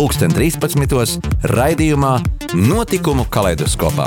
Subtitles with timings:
[0.00, 1.20] pulksten 13.
[1.44, 2.14] raidījumā
[2.56, 4.06] Notikumu kaleidoskopā.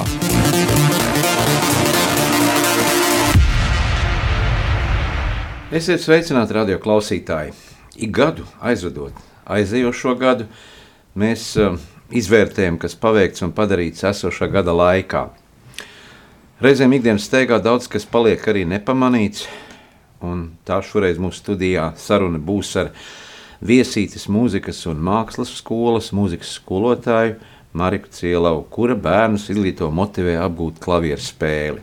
[5.70, 7.54] Esiet sveicināti radio klausītāji.
[8.02, 10.48] Ik gadu aizvedot aizējošo gadu,
[11.14, 11.78] mēs uh,
[12.10, 15.28] izvērtējam, kas paveikts un padarīts esošā gada laikā.
[16.66, 19.46] Reizēm ikdienas steigā daudz kas paliek arī nepamanīts,
[20.26, 22.96] un tā šoreiz mūsu studijā saruna būs ar
[23.64, 27.38] viesītes mūzikas un mākslas skolas mūzikas skolotāju
[27.74, 31.82] Mariku Cielavu, kura bērnus izglīto motivē apgūt klavieru spēli.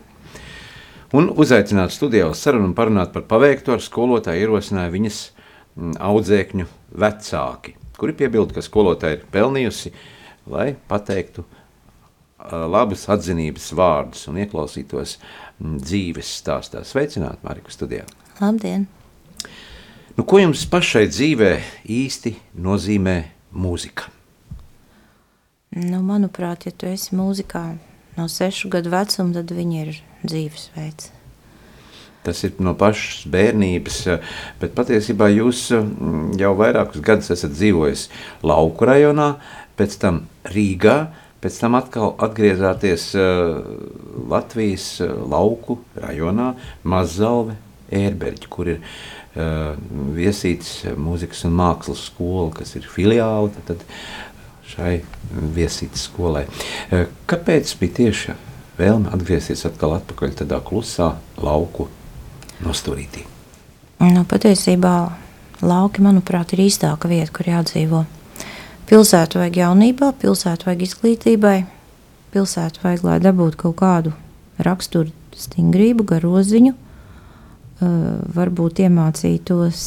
[1.16, 6.68] Un uzaicināt studijā uz sarunu un parunāt par paveikto ar skolotāju ierosināja viņas mm, audzēkņu
[7.02, 9.90] vecāki, kuri piebilda, ka skolotāja ir pelnījusi,
[10.50, 11.42] lai pateiktu
[12.70, 16.86] labus atzinības vārdus un ieklausītos mm, dzīves stāstā.
[16.86, 18.06] Sveicināt, Marika, studijā!
[18.40, 18.88] Labdien!
[20.20, 21.46] Nu, ko jums pašai dzīvē
[21.88, 23.14] īsti nozīmē
[23.56, 24.10] mūzika?
[25.72, 27.62] Nu, manuprāt, ja tu esi mūzikā
[28.18, 29.94] no sešu gadu vecuma, tad viņi ir
[30.26, 31.06] dzīvesveids.
[32.26, 33.96] Tas ir no pašas bērnības,
[34.60, 35.62] bet patiesībā jūs
[36.42, 38.02] jau vairākus gadus esat dzīvojis
[38.44, 39.30] lauku rajonā,
[39.80, 40.20] pēc tam
[40.52, 40.98] Rīgā,
[41.40, 43.14] pēc tam atkal atgriezāties
[44.28, 44.92] Latvijas
[45.32, 46.52] lauku rajonā,
[46.84, 47.56] Mazalve,
[47.90, 48.84] Ērberģi, kur ir
[49.36, 49.78] uh,
[50.16, 53.84] viesīts mūzikas un mākslas skola, kas ir filiāli tad
[54.70, 55.00] šai
[55.56, 56.46] viesītas skolai.
[56.90, 58.36] Uh, kāpēc bija tieši
[58.80, 61.88] vēlme atgriezties atkal atpakaļ tādā klusā lauku
[62.64, 63.26] nosturītī?
[64.00, 64.94] Nu, patiesībā
[65.60, 68.04] lauki, manuprāt, ir īstāka vieta, kur jādzīvo.
[68.88, 71.58] Pilsētu vajag jaunībā, pilsētu vajag izglītībai,
[72.34, 74.14] pilsētu vajag, lai dabūtu kaut kādu
[74.60, 76.74] raksturu stingrību, garoziņu,
[77.80, 79.84] varbūt iemācītos,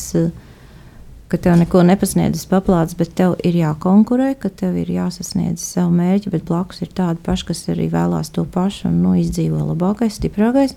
[1.29, 6.31] ka tev neko nepasniedzis paplāts, bet tev ir jākonkurē, ka tev ir jāsasniedz savu mērķi,
[6.33, 10.75] bet blakus ir tādi paši, kas arī vēlās to pašu un nu, izdzīvo labākais, stiprākais.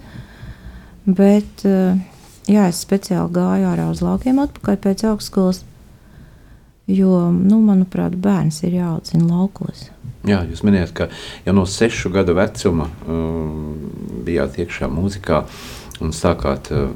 [1.07, 5.63] Bet jā, es speciāli gāju ārā uz laukiem atpakaļ pēc augstskolas,
[6.89, 9.91] jo, nu, manuprāt, bērns ir jāaudzina laukos.
[10.27, 11.07] Jā, jūs minējāt, ka
[11.47, 13.77] jau no sešu gadu vecuma um,
[14.27, 15.45] bijāt iekšā mūzikā.
[15.45, 16.91] Uh, un sākāt uh,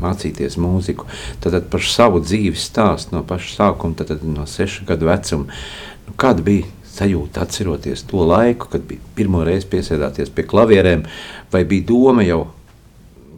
[0.00, 1.06] mācīties mūziku,
[1.42, 5.60] tad, par savu dzīves stāstu no paša sākuma, tad, tad no sešu gadu vecuma,
[6.06, 11.04] nu, kāda bija sajūta atceroties to laiku, kad bija pirmo reizi piesēdāties pie klavierēm,
[11.52, 12.46] vai bija doma jau,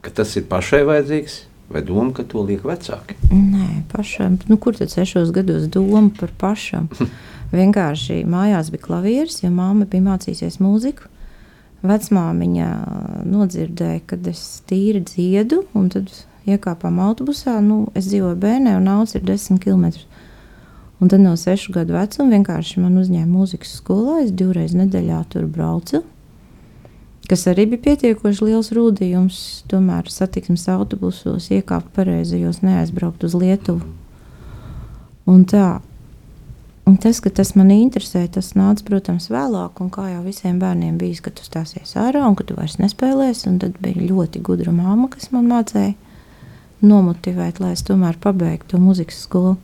[0.05, 1.39] ka tas ir pašai vajadzīgs,
[1.73, 3.17] vai doma, ka to liek vecāki?
[3.33, 6.91] Nē, pašam, nu kur tad sešos gados doma par pašam?
[7.57, 11.09] Vienkārši mājās bija klavieris, jo māma bija mācīsies mūziku,
[11.85, 12.69] Vecmāmiņa
[13.29, 16.09] nodzirdēja, kad es tīri dziedu, un tad
[16.49, 17.59] iekāpām autobusā.
[17.65, 19.91] Nu, es dzīvoju bērnē, un naudas ir 10 km.
[20.97, 24.23] Un tad no 6 gadu vecuma vienkārši man uzņēma mūzikas skolā.
[24.25, 26.03] Es divreiz nedēļā tur braucu.
[27.27, 29.41] Kas arī bija pietiekoši liels rūdījums.
[29.69, 33.83] Tomēr satiksmes autobusos iekāpt pareizajos, neaizbraukt uz Lietuvu.
[35.27, 35.81] Un tā,
[36.87, 39.81] Un tas, ka tas man interesē, tas nāca, protams, vēlāk.
[39.83, 43.51] Un kā jau visiem bērniem bija, ka tu stāsies ārā un ka tu vairs nespēlēsi.
[43.63, 45.97] Tad bija ļoti gudra māma, kas man mācīja
[46.87, 49.57] nomotivēt, lai es tomēr pabeigtu muzikas skolu.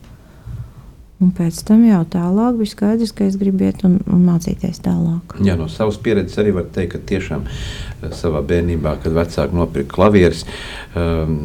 [1.23, 5.37] Un pēc tam jau tālāk bija skaidrs, ka es gribu iet un, un mācīties tālāk.
[5.47, 9.95] Jā, no savas pieredzes arī var teikt, ka tiešām eh, savā bērnībā, kad vecāki nopirka
[9.95, 10.43] klavierus,
[10.99, 11.37] um,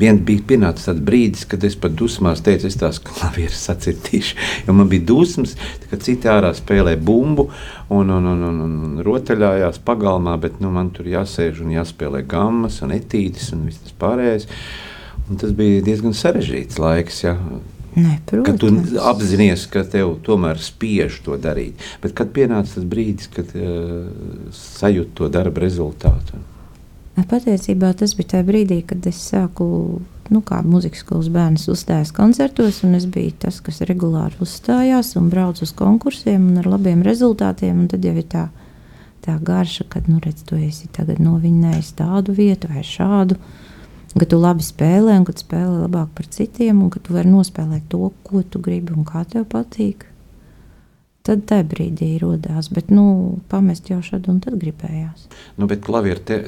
[0.00, 4.40] vien bija pienācis tāds brīdis, kad es pat dusmās teicu, es tās klavierus sacirtīšu.
[4.64, 5.58] Jo man bija dusmas,
[5.90, 7.50] ka citi ārā spēlē bumbu
[7.92, 12.80] un, un, un, un, un rotaļājās pagalmā, bet nu, man tur jāsēž un jāspēlē gammas
[12.86, 14.48] un etīdes un viss tas pārējais.
[15.28, 17.26] Un tas bija diezgan sarežģīts laiks.
[17.28, 17.36] Ja.
[17.96, 18.46] Ne, protams.
[18.46, 21.80] Kad tu apzinājies, ka tev tomēr spiež to darīt.
[22.02, 24.06] Bet kad pienāca tas brīdis, kad uh,
[24.54, 26.38] sajūti to darba rezultātu?
[27.18, 29.66] Patiesībā tas bija tajā brīdī, kad es sāku,
[30.30, 35.26] nu, kā muzikas skolas bērns, uzstājās koncertos, un es biju tas, kas regulāri uzstājās un
[35.32, 37.88] braucu uz konkursiem ar labiem rezultātiem.
[37.90, 38.44] Tad jau ir tā,
[39.26, 43.34] tā garša, kad, nu, redz, tu esi tagad novinnējis tādu vietu vai šādu.
[43.34, 43.67] Uh,
[44.20, 47.30] ka tu labi spēlē, un ka tu spēlē labāk par citiem, un ka tu vari
[47.32, 50.06] nospēlēt to, ko tu gribi un kā tev patīk.
[51.28, 52.70] tad tajā brīdī radās.
[52.72, 53.04] Bet nu,
[53.52, 55.26] pamest jau šādu un tad gribējās.
[55.60, 56.38] Nu, bet klavieru te,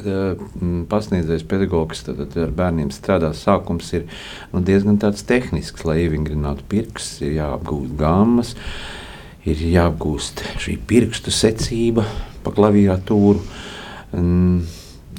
[0.88, 3.34] pasniedzējs pedagogs tad, tad ar bērniem strādā.
[3.37, 4.06] Sākums ir
[4.55, 8.55] nu, diezgan tehnisks, lai ievingrinātu pirkstus, ir jāapgūst gāmas,
[9.44, 12.06] ir jāapgūst šī pirkstu secība
[12.40, 13.44] pa klaviatūru.
[14.16, 14.62] Um,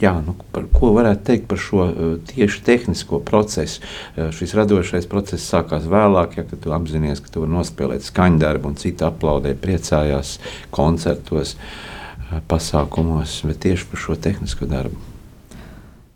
[0.01, 3.83] jā, nu, par, ko varētu teikt par šo uh, tieši tehnisko procesu?
[4.15, 8.81] Uh, šis radošais process sākās vēlāk, ja tu apzinājies, ka tu vari nospēlēt skaņdarbu, un
[8.81, 10.38] citi aplaudē, priecājās
[10.74, 14.98] koncertos, uh, pasākumos, bet tieši par šo tehnisko darbu.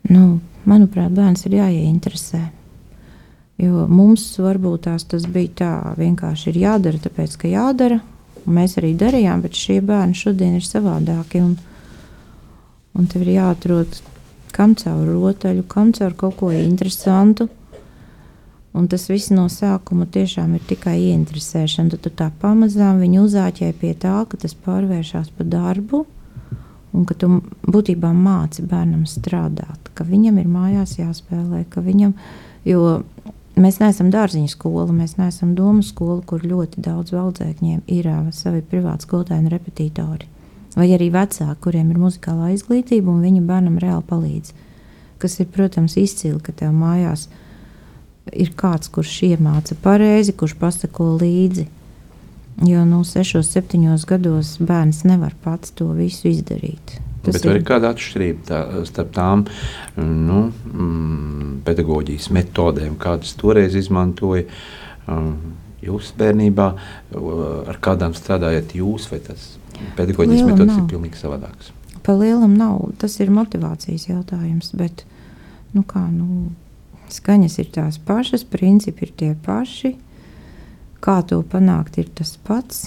[0.08, 2.42] Nu, manuprāt, bērns ir jāieinteresē.
[3.60, 8.02] Jo mums varbūt tās tas bija tā, vienkārši ir jādara, tāpēc ka jādara.
[8.46, 11.40] Mēs arī darījām, bet šie bērni šodien ir savādāki.
[11.42, 11.56] Un,
[12.96, 13.98] Un tev ir jāatrod
[14.56, 17.48] kam caur rotaļu, kam caur kaut ko interesantu.
[18.76, 21.94] Un tas viss no sākuma tiešām ir tikai ieinteresēšana.
[21.94, 26.04] Tad tu tā pamazām viņu uzāķē pie tā, ka tas pārvēršas par darbu.
[26.96, 27.28] Un ka tu
[27.68, 32.14] būtībā māci bērnam strādāt, ka viņam ir mājās jāspēlē, ka viņam,
[32.64, 33.02] jo
[33.60, 39.08] mēs neesam dārziņu skola, mēs neesam domu skola, kur ļoti daudz valdzēkņiem ir savi privāti
[39.08, 40.30] skolotāji un repetitori
[40.76, 44.52] vai arī vecāki, kuriem ir muzikālā izglītība, un viņa bērnam reāli palīdz.
[45.22, 47.26] Kas ir, protams, izcili, ka tev mājās
[48.36, 51.66] ir kāds, kurš iemāca pareizi, kurš pasako līdzi.
[52.66, 56.96] Jo no nu, 6, 7 gados bērns nevar pats to visu izdarīt.
[57.26, 59.44] Tas Bet ir kāda atšķirība tā, starp tām
[59.98, 64.46] nu, mm, pedagoģijas metodēm, kādas toreiz izmantoja
[65.10, 65.34] um,
[65.86, 66.66] jūsu bērnībā,
[67.70, 69.54] ar kādām strādājat jūs, vai tas
[69.96, 71.72] Pedagoģijas metodas ir pilnīgi savādākas.
[72.06, 72.92] Pa lielam nav.
[73.00, 74.70] Tas ir motivācijas jautājums.
[74.78, 75.04] Bet,
[75.74, 76.52] nu kā, nu,
[77.12, 79.96] skaņas ir tās pašas, principi ir tie paši.
[81.02, 82.86] Kā to panākt, ir tas pats.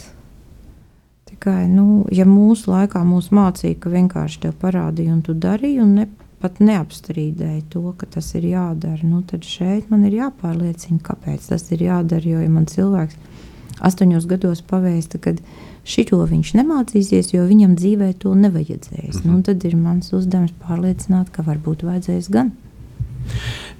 [1.29, 5.93] Tikai, nu, ja mūsu laikā mūs mācīja, ka vienkārši te parādīja un tu darīji, un
[5.99, 6.07] ne,
[6.41, 11.67] pat neapstrīdēji to, ka tas ir jādara, nu, tad šeit man ir jāpārliecina, kāpēc tas
[11.75, 12.25] ir jādara.
[12.25, 13.17] Jo ja man cilvēks
[13.79, 19.15] astoņos gados pavēsta, kad viņa Šito viņš nemācīsies, jo viņam dzīvē to nevajadzēs.
[19.15, 19.31] Mm -hmm.
[19.31, 22.51] nu, tad ir mans uzdevums pārliecināt, ka varbūt vajadzēs gan.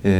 [0.04, 0.12] E,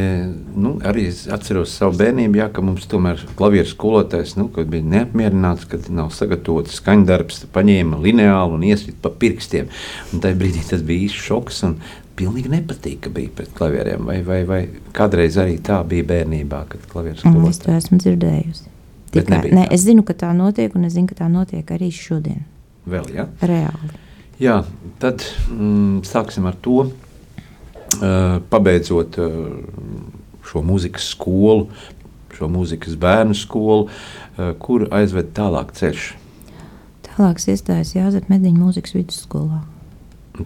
[0.56, 5.66] nu, arī es atceros savu bērnību, jā, ka mums tomēr klavieres skolotājs nu, bija neapmierināts,
[5.70, 9.70] ka nav sagatavots skaņdarbs, paņēma lineālu un iesvīt pa pirkstiem.
[10.14, 11.64] Un tajā brīdī tas bija īsts šoks.
[11.64, 11.78] Un,
[12.20, 14.04] Pilnīgi nepatīk, ka bija pret klavieriem.
[14.10, 14.60] Vai, vai, vai
[14.96, 17.56] kādreiz arī tā bija bērnībā, kad klavieres skolotājs?
[17.56, 18.68] Es to esmu dzirdējusi.
[19.14, 22.44] Tikai, ne, es zinu, ka tā notiek, un es zinu, ka tā notiek arī šodien.
[22.90, 23.26] Vēl, ja?
[23.42, 23.94] Reāli.
[24.40, 24.60] Jā,
[25.02, 26.90] tad mm, sāksim ar to.
[28.00, 29.32] Uh, pabeidzot uh,
[30.46, 31.66] šo mūzikas skolu,
[32.38, 36.12] šo mūzikas bērnu skolu, uh, kur aizved tālāk ceļš.
[37.10, 39.64] Tālāk iestājās Jāzep Mediņu mūzikas vidusskolā.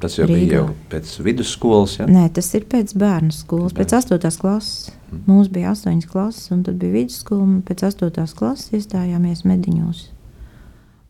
[0.02, 0.40] Tas jau Rīgā.
[0.40, 2.00] bija jau pēc vidusskolas.
[2.00, 2.08] Ja?
[2.10, 4.18] Nē, tas ir pēc bērnu skolas, pēc 8.
[4.42, 4.92] klases.
[5.12, 5.24] Mm.
[5.28, 7.48] Mums bija 8 klases, un tad bija vidusskola.
[7.68, 8.28] Pēc 8.
[8.38, 10.08] klases iestājāmies mediņos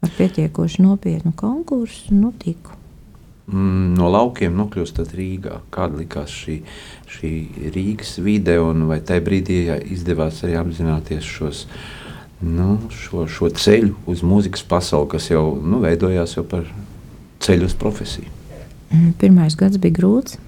[0.04, 2.12] ar pietiekoši nopietnu konkursu.
[2.12, 2.76] Nu, tiku.
[3.48, 5.58] Mm, no laukiem nokļūstat Rīgā.
[5.74, 6.62] Kāda likās šī,
[7.12, 7.32] šī
[7.76, 9.58] Rīgas vide, un vai tajā brīdī
[9.92, 11.66] izdevās arī apzināties šos,
[12.44, 16.68] nu, šo, šo ceļu uz mūzikas pasauli, kas jau nu, veidojās jau par
[17.44, 18.43] ceļu uz profesiju?
[18.92, 20.40] Mm, pirmais gads bija grūts.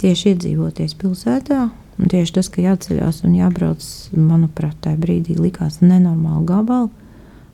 [0.00, 3.84] Tieši iedzīvoties pilsētā, un tieši tas, ka jāceļās un jābrauc,
[4.18, 6.90] manuprāt, tajā brīdī likās nenormāli gabali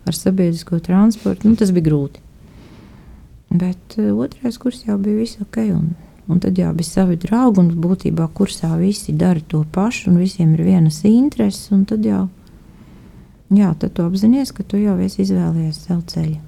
[0.08, 1.48] ar sabiedrisko transportu.
[1.48, 2.22] Nu, tas bija grūti.
[3.50, 5.60] Bet uh, otrais kurs jau bija viss ok.
[5.74, 5.92] Un,
[6.30, 10.54] un tad jau bija savi draugi, un būtībā kursā visi dara to pašu, un visiem
[10.56, 11.68] ir vienas intereses.
[11.90, 12.28] Tad jau
[13.50, 16.38] jā, tad tu apzinājies, ka tu jau esi izvēlējies savu ceļu.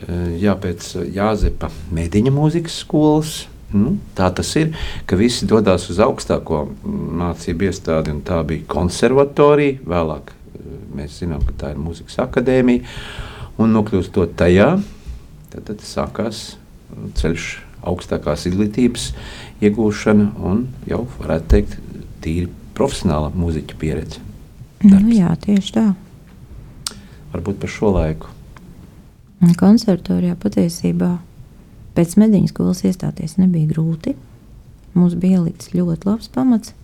[0.00, 3.32] Eh, jā, pēc Jāzepa Mēdiņa mūzikas skolas.
[3.72, 4.74] Nu, tā tas ir,
[5.08, 9.80] ka visi dodas uz augstāko mācību iestādi, un tā bija konservatorija.
[9.88, 12.88] Vēlāk eh, mēs zinām, ka tā ir mūzikas akadēmija.
[13.60, 14.74] Un nokļūstot tajā,
[15.52, 16.42] tad, tad sākās
[17.20, 17.52] ceļš
[17.88, 19.10] augstākās izglītības
[19.64, 21.78] iegūšana un jau varētu teikt,
[22.24, 24.22] tīri profesionāla mūziķa pieredze.
[24.82, 25.04] Nu Darbs.
[25.04, 25.88] Nu, jā, tieši tā.
[27.32, 28.31] Varbūt par šo laiku
[29.42, 31.16] Konservatorijā patiesībā
[31.96, 34.14] pēc mediņu skolas iestāties nebija grūti.
[34.94, 36.74] Mums bija ielikts ļoti labs pamats.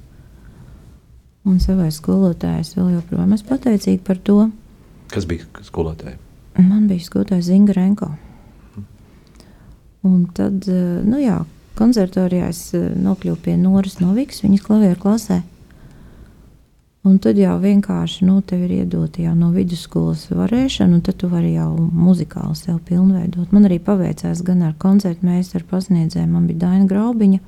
[1.47, 4.39] Un savai skolotājai vēl joprojām esmu pateicīga par to.
[5.13, 6.19] Kas bija skolotāja?
[6.59, 8.11] Man bija skolotāja Zinga Renko.
[10.09, 10.67] Un tad,
[11.07, 11.39] nu jā,
[11.79, 15.41] konservatorijā es nokļuvu pie Noras Novikas, viņas klavieru klasē.
[17.09, 21.31] Un tad jau vienkārši nu, tev ir iedota jau no vidusskolas varēšana, un tad tu
[21.33, 23.53] vari jau muzikāli sev pilnveidot.
[23.55, 27.39] Man arī paveicās gan ar koncertu meistaru pasniedzēju, man bija Daina Graubiņa,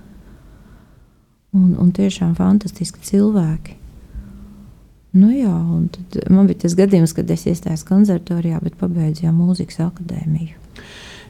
[1.59, 3.77] un, un tiešām fantastiski cilvēki.
[5.21, 5.53] Nu jā,
[6.31, 10.57] man bija tas gadījums, kad es iestājos konservatorijā, bet pabeidzu jau mūzikas akadēmiju.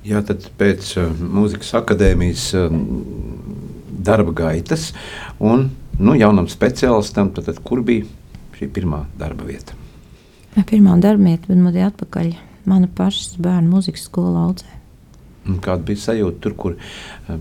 [0.07, 2.71] Jā, tad pēc uh, mūzikas akadēmijas uh,
[4.07, 4.91] darba gaitas
[5.41, 8.07] un nu, jaunam speciālistam, tad, tad kur bija
[8.61, 9.77] šī pirmā darba vieta?
[10.69, 12.35] Pirmā darba vieta man bija atpakaļ
[12.69, 14.77] mana pašas bērnu mūzikas skola audzē.
[15.65, 17.39] Kāda bija sajūta tur, kur uh,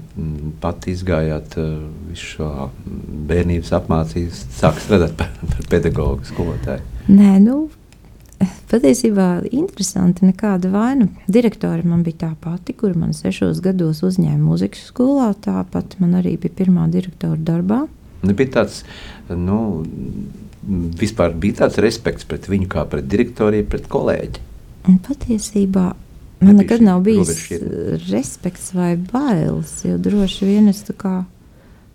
[0.63, 2.69] pati izgājāt uh, visu šo
[3.29, 6.85] bērnības apmācību, sākat strādāt par, par pedagogu skolotāju?
[7.11, 7.65] Nē, nu,
[8.69, 11.09] Patiesībā interesanti, nekāda vaina.
[11.27, 15.31] Direktori man bija tā pati, kur man sešos gados uzņēma muzikas skolā.
[15.43, 17.81] Tāpat man arī bija pirmā direktora darbā.
[18.23, 18.83] Nebija tāds,
[19.31, 19.57] nu,
[20.99, 24.45] vispār bija tāds respekts pret viņu kā pret direktoriem, pret kolēģi.
[25.05, 27.49] Patiesībā man Nebija nekad nav bijis
[28.07, 31.13] respekts vai bailes, jo droši vien es tā kā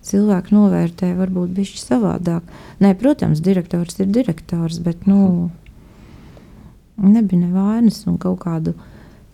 [0.05, 2.57] cilvēku novērtēju, varbūt bišķi savādāk.
[2.83, 5.61] Nē, protams, direktors ir direktors, bet, nu, hmm
[6.97, 8.73] nebija nevainas un kaut kādu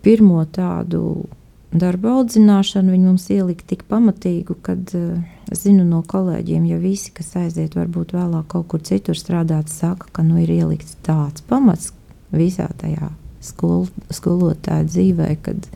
[0.02, 1.24] pirmo tādu
[1.72, 7.12] darbu audzināšanu viņi mums ielika tik pamatīgu, kad uh, es zinu no kolēģiem, ja visi,
[7.16, 11.92] kas aiziet, varbūt vēlāk kaut kur citur strādāt, saka, ka nu ir ielikts tāds pamats
[12.32, 13.12] visā tajā
[13.44, 15.68] skol, skolotāja dzīvē, kad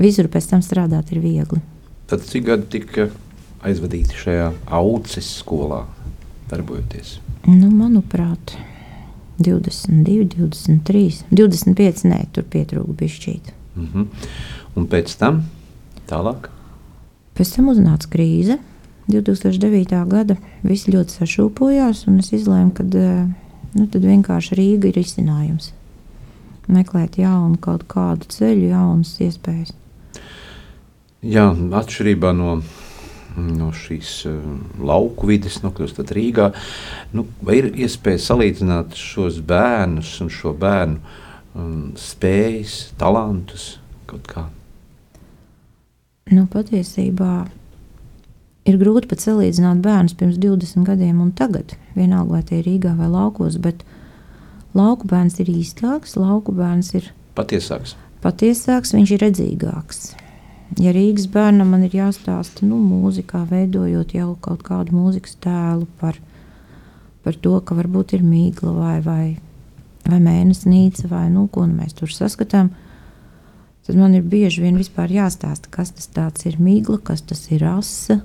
[0.00, 1.60] visur pēc tam strādāt ir viegli.
[2.10, 3.08] Tad cik gadi tika
[3.64, 5.84] aizvadīti šajā auces skolā
[6.50, 7.18] darbojoties?
[7.48, 8.56] Nu, manuprāt,
[9.38, 13.52] 22, 23, 25, nē, tur pietrūka bišķīt.
[13.76, 14.06] Mm -hmm.
[14.74, 15.44] Un pēc tam
[16.08, 16.48] tālāk?
[17.34, 18.58] Pēc tam uznāca krīze.
[19.08, 20.08] 2009.
[20.08, 23.26] gada viss ļoti sašūpojās, un es izlēmu, ka eh,
[23.74, 25.72] nu, vienkārši Rīga ir izcinājums.
[26.68, 29.74] Meklēt jaunu kaut kādu ceļu, jaunas iespējas.
[31.22, 32.62] Jā, atšķirībā no
[33.36, 34.34] no šīs uh,
[34.78, 36.50] lauku vidas, nokļūstat Rīgā.
[37.14, 41.00] Nu, vai ir iespēja salīdzināt šos bērnus un šo bērnu
[41.54, 43.74] um, spējas, talantus
[44.10, 44.46] kaut kā?
[46.32, 47.44] Nu, patiesībā
[48.68, 51.76] ir grūti pat salīdzināt bērnus pirms 20 gadiem un tagad.
[51.96, 53.84] Vienalga, vai tie ir Rīgā vai laukos, bet
[54.76, 57.96] lauku bērns ir īstāks, lauku bērns ir patiesāks.
[58.24, 60.04] Patiesāks, viņš ir redzīgāks
[60.80, 66.18] ja Rīgas bērnam man ir jāstāsta, nu, mūzikā, veidojot jau kaut kādu mūzikas tēlu par,
[67.24, 69.24] par to, ka varbūt ir mīkla vai, vai,
[70.08, 72.70] vai mēnesnīca, vai nu, ko nu mēs tur saskatām,
[73.86, 78.20] tad man ir bieži vien jāstāsta, kas tas ir mīkla, kas tas ir rasa.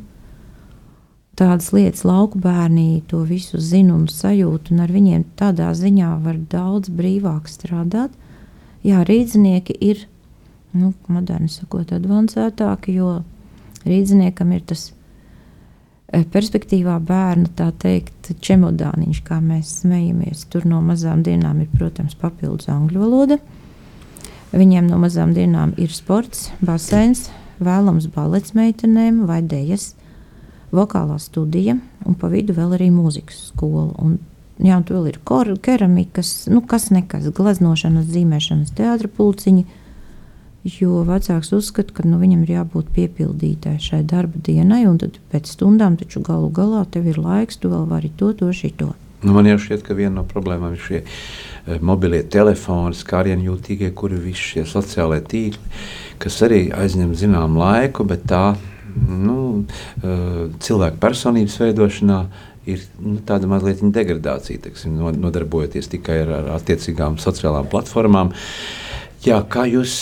[1.40, 6.36] Tādas lietas lauku bērni to visu zina un sajūt, un ar viņiem tādā ziņā var
[6.52, 8.12] daudz brīvāk strādāt.
[8.84, 10.08] Jā, rīznieki ir
[10.76, 13.22] nu, moderni sakot, avansētāki, jo
[13.88, 14.90] rīzniekam ir tas
[16.10, 20.48] perspektīvā bērna, tā teikt, čemodāniņš, kā mēs smejamies.
[20.50, 23.40] Tur no mazām dienām ir, protams, papildus angļu valoda.
[24.50, 27.28] Viņiem no mazām dienām ir sports, basēns,
[27.62, 29.94] vēlams balets meitenēm vai dejas,
[30.74, 33.92] vokālā studija un pa vidu vēl arī mūzikas skola.
[34.02, 34.18] Un,
[34.58, 35.20] jā, un tur vēl ir
[35.62, 39.68] keramikas, nu kas nekas, glaznošanas, zīmēšanas, teātra pulciņi
[40.68, 45.48] Jo vecāks uzskata, ka nu, viņam ir jābūt piepildītai šai darba dienai, un tad pēc
[45.54, 48.92] stundām taču galu galā tev ir laiks, tu vēl vari to, to, šito.
[49.24, 53.94] Nu, man jau šķiet, ka viena no problēmām ir šie uh, mobilie telefoni, skārienu jūtīgie,
[53.96, 55.80] kuri visi šie sociālie tīkli,
[56.20, 58.44] kas arī aizņem zināmu laiku, bet tā
[59.08, 62.20] nu, uh, cilvēka personības veidošanā
[62.68, 68.36] ir nu, tāda mazliet degradācija, teksim, nodarbojoties tikai ar, ar attiecīgām sociālām platformām.
[69.24, 70.02] Jā, kā jūs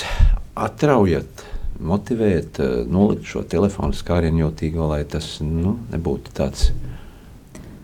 [0.65, 1.45] atraujat,
[1.79, 6.71] motivējat, eh, nolikt šo telefonu skārienu jūtīgo, lai tas nu, nebūtu tāds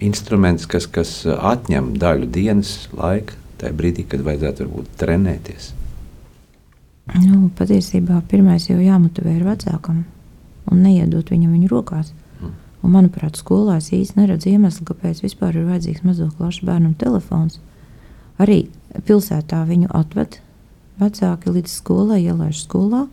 [0.04, 5.72] instruments, kas, kas atņem daļu dienas laika, tajā brīdī, kad vajadzētu varbūt trenēties.
[7.20, 10.04] Nu, patiesībā pirmais jau jāmotivē ir vecākam
[10.72, 12.14] un neiedot viņam viņu rokās.
[12.40, 12.54] Mm.
[12.84, 17.60] Un, manuprāt, skolā es īsti neredzu iemeslu, kāpēc vispār ir vajadzīgs mazo klašu bērnam telefons.
[18.42, 18.66] Arī
[19.08, 20.40] pilsētā viņu atved,
[21.02, 23.08] vecāki līdz skolai ielaiž skolā,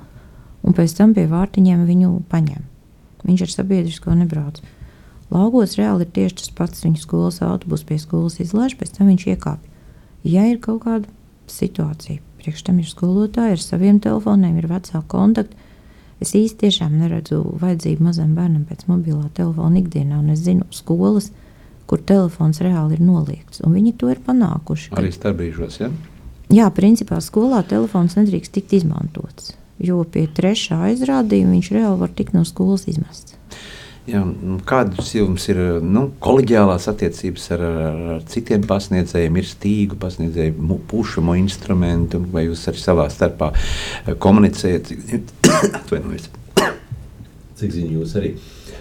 [0.64, 2.66] un pēc tam pie vārtiņiem viņu paņem.
[3.25, 4.60] Viņš ar sabiedrisko nebrauc.
[5.30, 6.84] Laugos reāli ir tieši tas pats.
[6.84, 9.68] Viņa skolas autobus pie skolas izlaiž, pēc tam viņš iekāpj.
[10.26, 11.08] Ja ir kaut kāda
[11.50, 15.68] situācija, priekš tam ir skolotāji ar saviem telefoniem, ir vecāku kontakti.
[16.20, 21.30] Es tiešām neredzu vajadzību mazam bērnam pēc mobilā telefona ikdienā, un es zinu skolas,
[21.88, 23.62] kur telefons reāli ir noliegts.
[23.64, 24.92] Viņi to ir panākuši.
[25.00, 25.88] Arī starpbrīžos, ja?
[26.50, 32.35] Jā, principā skolā telefons nedrīkst tikt izmantots, jo pie trešā aizrādījuma viņš reāli var tikt
[32.35, 33.37] no skolas izmests.
[34.11, 34.25] Jā,
[34.66, 39.37] kādas jums ir nu, kolēģiālās attiecības ar, ar, ar citiem pasniedzējiem?
[39.38, 40.57] Ir stīgu pasniedzēji,
[40.90, 44.90] pušamo instrumentu, vai jūs arī savā starpā eh, komunicējat?
[47.61, 48.35] Cik zinu, jūs arī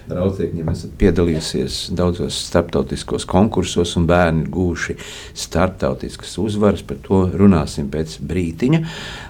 [0.10, 4.98] Raudzēkņiem esat piedalījusies daudzos starptautiskos konkursos, un bērni ir guvuši
[5.38, 6.86] starptautiskas uzvaras.
[6.86, 8.84] Par to runāsim pēc brītiņa.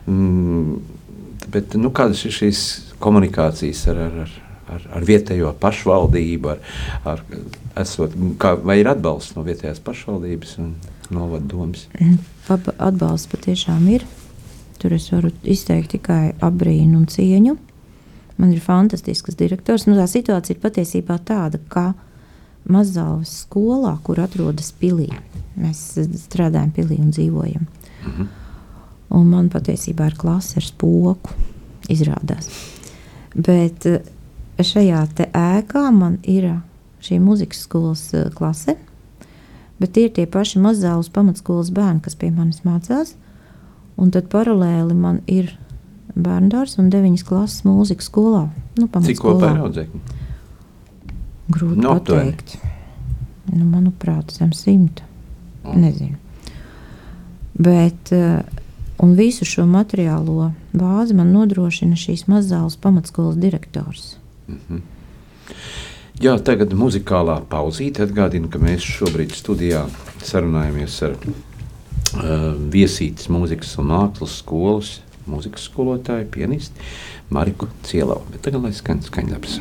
[0.07, 0.77] Mm,
[1.51, 2.62] bet, nu, kādas ir šīs
[3.03, 4.38] komunikācijas ar, ar, ar
[4.69, 6.59] ar, ar vietējo pašvaldību, ar,
[7.09, 7.24] ar,
[7.81, 10.74] esot, kā, vai ir atbalsts no vietējās pašvaldības un
[11.13, 11.88] novaddomas?
[12.00, 12.19] Mm,
[12.77, 14.05] atbalsts patiešām ir.
[14.79, 17.57] Tur es varu izteikt tikai apbrīnu un cieņu.
[18.39, 19.86] Man ir fantastisks direktors.
[19.88, 21.91] Nu, tā situācija ir patiesībā tāda, ka
[22.69, 25.08] Mazāles skolā, kur atrodas pilī,
[25.58, 27.65] mēs strādājam pilī un dzīvojam.
[28.03, 28.27] -hmm.
[29.10, 31.31] Un man patiesībā ir klase ar spoku,
[31.89, 32.50] izrādās.
[33.36, 33.88] Bet
[34.60, 36.60] šajā ēkā man ir
[37.01, 38.75] šī muzikas skolas eh, klase,
[39.79, 43.15] bet tie ir tie paši mazālas pamatskolas bērni, kas pie manis mācās.
[44.00, 45.58] Un tad paralēli man ir
[46.16, 48.48] bērndārs un deviņas klases mūzikas skolā.
[48.80, 50.01] Nu, Cik kopā ir audzēkņi?
[51.50, 52.58] Grūti no, pateikt.
[53.50, 55.06] Nu, manuprāt, zem simta.
[55.66, 55.82] Mm.
[55.82, 56.18] Nezinu.
[57.60, 58.39] Bet, uh,
[59.04, 64.16] un visu šo materiālo bāzi man nodrošina šīs mazālas pamatskolas direktors.
[64.48, 64.82] Mm -hmm.
[66.20, 69.86] Jā, tagad muzikālā pauzīte atgādina, ka mēs šobrīd studijā
[70.24, 76.89] sarunājamies ar uh, viesītas mūzikas un mākslas skolas mūzikas skolotāju, pianistu
[77.33, 78.24] Mariku Cielau.
[78.33, 79.59] Bet tagad lai skan skaņdarbs.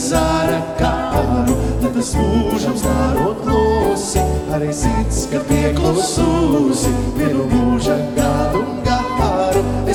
[0.00, 4.24] Zāra kāru Lai tas mūžam stārot klusi
[4.56, 8.76] Arī sirds, kad pieklusūsi Vienu mūža gadu un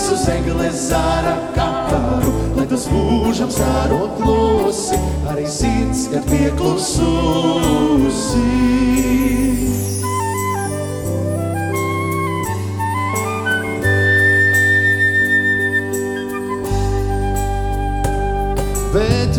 [0.01, 4.97] es uz egles zāra kāru, lai tas mūžam stārot klusi,
[5.29, 7.01] arī sirds, kad pieklususi.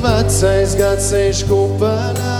[0.02, 2.38] Vecais gads sēž kupenā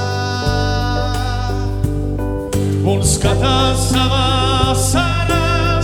[2.92, 5.42] un skatās savā sarā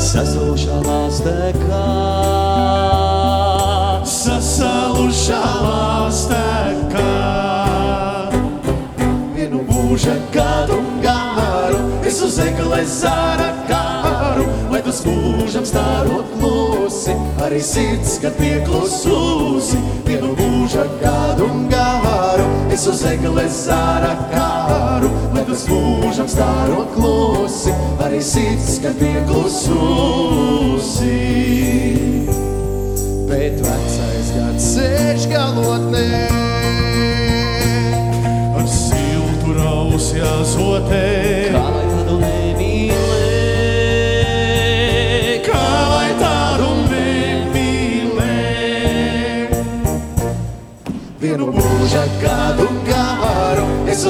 [0.09, 1.87] sasilšanās tekā.
[4.09, 5.49] Sasalušās
[6.33, 7.14] tekā.
[9.37, 11.28] Vienu mūža gadu garu,
[12.09, 17.12] es uz egles zāra kāru, lai tas mūžam stārot klusi,
[17.44, 19.79] arī sirds, kad pieklusūsi.
[20.07, 27.73] Vienu mūža gadu garu, es uz egles zāra kāru, lai tas mūžam stārot klusi,
[28.07, 31.16] arī sirds, kad pieklusūsi.
[33.29, 36.09] Bet vecais gads sēž galotnē,
[38.57, 41.05] ar siltu rausi azotē.
[41.53, 41.88] Kā
[51.88, 54.05] Vienu mūža gadu garu, es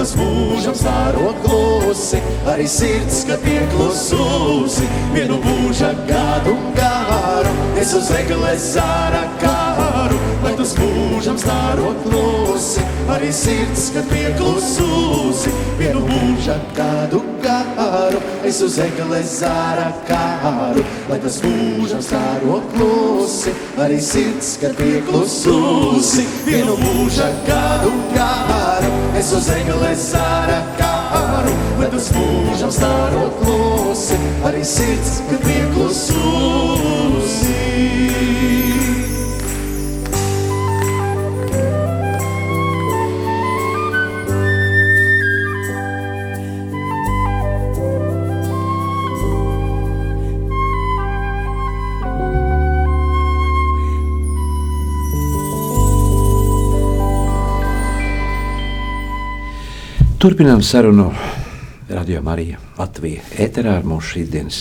[0.00, 8.70] tas mūžam stārot klusi, arī sirds, kad pieklusūsi, vienu mūža gadu garu, es uz egles
[8.78, 18.22] zāra kāru, lai tas mūžam stārot klusi, arī sirds, kad pieklusūsi, vienu mūža gadu garu,
[18.48, 26.80] es uz egles zāra kāru, lai tas mūžam stārot klusi, arī sirds, kad pieklusūsi, vienu
[26.80, 29.50] mūža gadu garu, es uz
[29.90, 37.09] egles zāra kāru, lai tas mūžam stārot klusi, arī sirds, kad pieklusūsi.
[60.20, 61.06] Turpinām sarunu
[61.88, 64.58] Radio Marija Latvija ēterā ar mūsu šīsdienas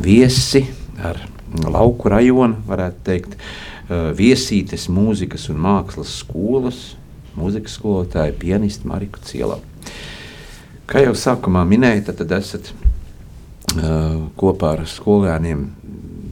[0.00, 0.62] viesi,
[0.96, 1.18] ar
[1.60, 3.34] lauku rajonu, varētu teikt,
[4.16, 6.78] viesītes mūzikas un mākslas skolas,
[7.36, 9.58] mūzikas skolotāju, pianistu Mariku Cielu.
[10.88, 15.66] Kā jau sākumā minēja, tad, tad esat uh, kopā ar skolēniem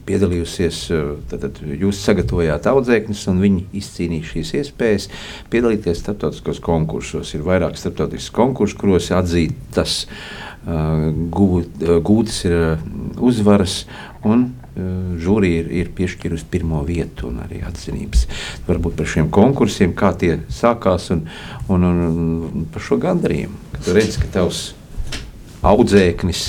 [0.07, 0.79] piedalījusies,
[1.31, 5.09] tad, tad jūs sagatavojāt audzēkņus, un viņi izcīnīja šīs iespējas
[5.53, 7.35] piedalīties starptautiskos konkursos.
[7.37, 12.59] Ir vairāk starptautisku konkursu, kuros atzītas uh, gūt, gūtas ir
[13.19, 13.83] uzvaras,
[14.23, 18.25] un žūrija ir, ir piešķīrusi pirmo vietu un arī atzinības.
[18.67, 21.25] Varbūt par šiem konkursiem, kā tie sākās, un,
[21.69, 23.59] un, un, par šo gandarījumu.
[23.75, 24.63] Kad tu redzi, ka tavs
[25.63, 26.45] audzēknis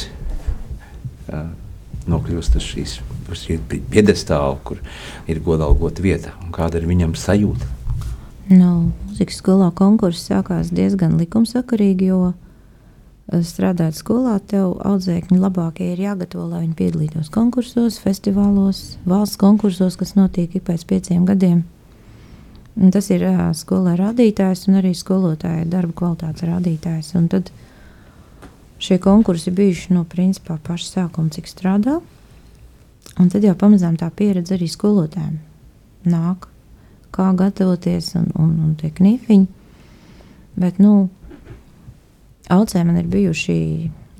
[2.08, 4.80] nokļūst uz šīs piedestāla, kur
[5.30, 6.34] ir godalgota vieta.
[6.54, 7.70] Kāda ir viņam sajūta?
[8.50, 16.02] Nu, mūzikas skolā konkurss sākās diezgan likumsakarīgi, jo eh, strādājot skolā, tev audzēkņi labākie ir
[16.04, 21.64] jāgatavo, lai viņi piedalītos konkursos, festivālos, valsts konkursos, kas notiek ik pēc pieciem gadiem.
[22.74, 27.12] Un tas ir uh, skolā rādītājs un arī skolotāja darba kvalitātes rādītājs.
[27.14, 27.52] Un tad
[28.82, 32.00] šie konkursi bijuši no principā paša sākuma, cik strādā.
[33.20, 35.38] Un tad jau pamazām tā pieredze arī skolotājiem
[36.11, 36.48] nāk,
[37.14, 39.46] kā gatavoties un, un, un tie knifiņi.
[40.59, 41.09] Bet, nu,
[42.50, 43.57] audzē man ir bijuši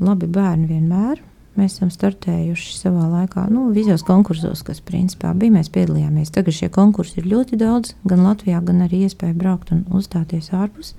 [0.03, 1.23] labi bērni vienmēr.
[1.55, 5.55] Mēs esam startējuši savā laikā, nu, visos konkursos, kas principā bija.
[5.55, 6.33] Mēs piedalījāmies.
[6.35, 10.97] Tagad šie konkursi ir ļoti daudz, gan Latvijā, gan arī iespēja braukt un uzstāties ārpus.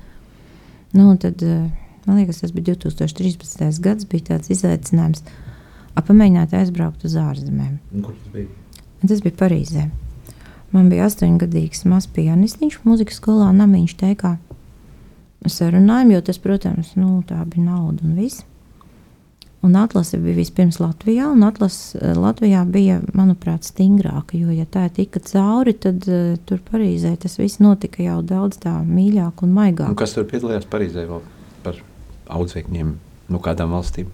[0.96, 1.68] Nu, tad, eh,
[2.06, 3.82] man liekas, tas bija 2013.
[3.84, 5.26] gads, bija tāds izaicinājums
[6.00, 7.78] apmēģināt aizbraukt uz ārzemēm.
[8.02, 8.50] Kur tas bija?
[9.06, 9.86] Tas bija Parīzē.
[10.74, 14.36] Man bija astoņgadīgs mazs pianistiņš, mūzikas skolā, namiņš teikā.
[15.46, 18.42] Sarunājām, jo tas, protams, nu, tā bija nauda un viss.
[19.66, 24.38] Un atlase bija vispirms Latvijā, un atlase eh, Latvijā bija, manuprāt, stingrāka.
[24.38, 28.76] Jo, ja tā tika cauri, tad uh, tur Parīzē tas viss notika jau daudz tā
[28.86, 29.90] mīļāk un maigāk.
[29.94, 31.24] Un kas tur piedalījās Parīzē vēl
[31.66, 31.82] par
[32.36, 32.94] audzēkņiem
[33.34, 34.12] no kādām valstīm?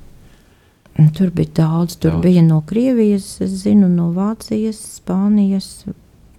[1.18, 1.96] Tur bija daudz.
[1.96, 2.24] Tur daudz.
[2.24, 5.86] bija no Krievijas, zinu, no Vācijas, Spānijas,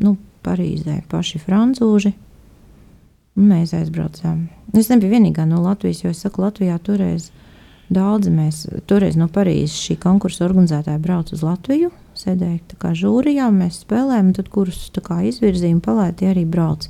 [0.03, 2.13] nu, Parīzē paši frančūži.
[3.39, 4.49] Mēs aizbraucām.
[4.77, 7.31] Es nebiju vienīgā no Latvijas, jo es saku, Latvijā toreiz
[7.93, 13.83] daudzi mēs, toreiz no Parīzes šī konkursa organizētāja brauca uz Latviju, sēdēja kā žūrijā, mēs
[13.87, 16.89] spēlējām, tad kurus izvirzīja un palaidi arī brauc.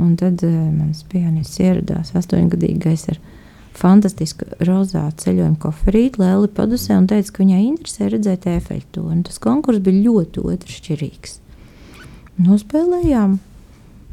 [0.00, 3.20] Un tad uh, mans pianists ieradās astoņgadīgais ar
[3.74, 9.16] fantastisku rozā ceļojuma koferīti, Lēli padusē un teica, ka viņai interesē redzēt efektūru.
[9.26, 11.38] Tas konkurss bija ļoti otršķirīgs.
[12.44, 13.38] Nospēlējām,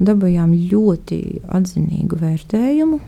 [0.02, 1.22] dabūjām ļoti
[1.58, 3.02] atzinīgu vērtējumu.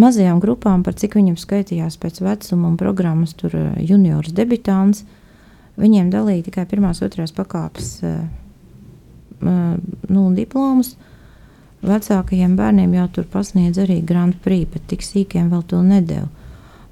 [0.00, 5.02] Mazajām grupām, par cik viņam skaitījās pēc vecuma un programmas, tur eh, juniors debitāns,
[5.80, 8.20] viņiem dalīja tikai pirmās, otrās pakāpes uh,
[9.40, 10.92] nu, diplomus.
[10.94, 11.09] Uh,
[11.80, 16.28] Vecākajiem bērniem jau tur pasniedz arī Grand Prix, bet tik sīkiem vēl to nedēļu.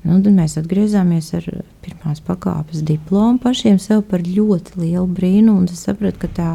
[0.06, 1.48] Nu, tad mēs atgriezāmies ar
[1.84, 5.66] pirmās pakāpes diplomu pašiem sev par ļoti lielu brīnumu.
[5.68, 6.48] Es sapratu, ka tā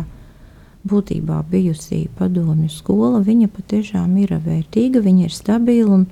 [0.90, 6.10] būtībā bijusī padomju skola, viņa patiešām ir vērtīga, viņa ir stabila un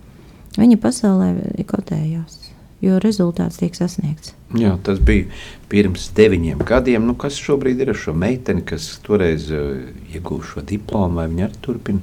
[0.59, 1.33] viņa pasaulē
[1.71, 2.50] kotējās
[2.81, 4.33] jo rezultāts tiek sasniegts.
[4.57, 5.29] Jā, tas bija
[5.71, 7.05] pirms deviņiem gadiem.
[7.07, 11.47] Nu, kas šobrīd ir ar šo meiteni, kas toreiz uh, ieguva šo diplomu, vai viņa
[11.47, 12.01] arī turpina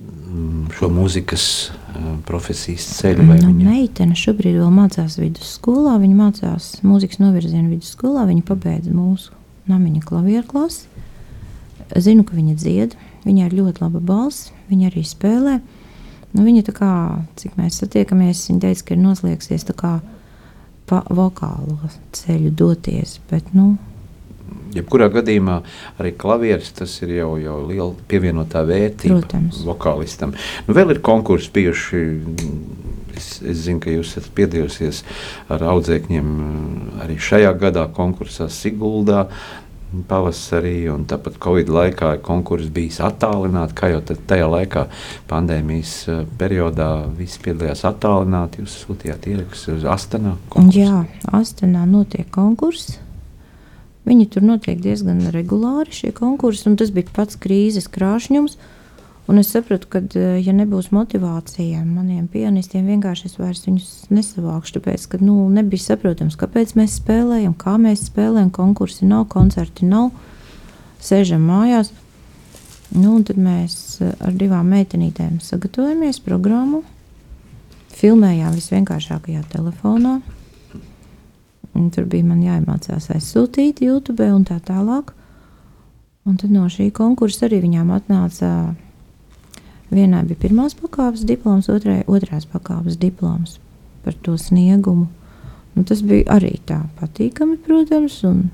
[0.00, 3.28] mm, šo mūzikas uh, profesijas ceļu?
[3.28, 3.68] Nu, viņa...
[3.68, 5.96] Meitene šobrīd vēl mācās vidusskolā.
[6.02, 8.26] Viņa mācās mūzikas novirzienu vidusskolā.
[8.32, 9.36] Viņa pabeidza mūsu
[9.70, 10.88] namiņa klavieru klasi.
[11.94, 13.00] Zinu, ka viņa dzied.
[13.26, 14.50] Viņai ir ļoti laba balss.
[14.70, 15.60] Viņa arī spēlē.
[15.60, 15.75] Uh,
[16.36, 16.92] Nu, viņa tā kā,
[17.40, 19.92] cik mēs satiekamies, viņa teica, ka ir noslēgsies tā kā
[20.86, 21.78] pa vokālo
[22.14, 23.16] ceļu doties.
[23.30, 23.74] Bet, nu,
[24.76, 25.60] Jebkurā gadījumā
[25.96, 29.62] arī klavieris tas ir jau, jau liela pievienotā vērtība Protams.
[29.64, 30.34] vokālistam.
[30.66, 32.02] Nu, vēl ir konkursi bijuši.
[33.16, 34.98] Es, es zinu, ka jūs esat piedalījusies
[35.48, 36.26] ar audzēkņiem
[37.00, 39.22] arī šajā gadā konkursā Siguldā
[40.08, 43.76] pavasarī, un tāpat Covid laikā konkurss bija attālināts.
[43.76, 44.86] Kā jau tajā laikā,
[45.30, 48.62] pandēmijas eh, periodā, visi piedalījās attālināti.
[48.64, 50.36] Jūs sūtījāt ierakstus uz Astanā.
[50.52, 50.84] Konkursu.
[50.84, 51.02] Jā,
[51.36, 52.98] Astanā notiek konkurss.
[54.06, 58.54] Viņi tur notiek diezgan regulāri, šie konkursi, un tas bija pats krīzes krāšņums.
[58.54, 58.72] Uh,
[59.26, 64.76] Un es sapratu, ka, eh, ja nebūs motivācija maniem pianistiem, vienkārši es vairs viņus nesavākšu.
[64.78, 68.52] Tāpēc, ka nu, nebija saprotams, kāpēc mēs spēlējam, kā mēs spēlējam.
[68.54, 70.12] Konkursi nav, koncerti nav,
[71.02, 71.90] sēžam mājās.
[72.94, 76.84] Nu, tad mēs eh, ar divām meitenītēm sagatavojamies programmu.
[77.96, 80.20] filmējām visvienkāršākajā telefonā.
[81.74, 85.14] Un tur bija jāiemācās aizsūtīt YouTube un tā tālāk.
[86.26, 88.76] Un tad no šī konkursa arī viņām atnāca.
[89.90, 93.60] Vienai bija pirmās pakāpes diploms, otrai otrās pakāpes diploms
[94.04, 95.06] par to sniegumu.
[95.76, 98.48] Nu, tas bija arī tā patīkami, protams, un,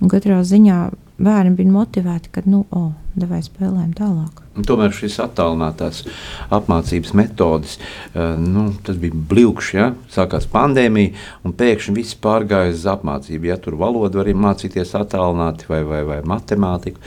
[0.00, 0.78] un katrā ziņā
[1.20, 4.40] bērni bija motivēti, ka, nu, oh, devai spēlēm tālāk.
[4.66, 6.02] Tomēr šīs attālinātās
[6.52, 9.76] apmācības metodes, uh, nu, tas bija blikšķi.
[9.78, 9.90] Ja?
[10.12, 11.14] Sākās pandēmija,
[11.46, 13.50] un pēkšņi viss pārgāja uz apmācību.
[13.50, 17.02] Ja tur valodu var mācīties attālināti vai, vai, vai matemātiku,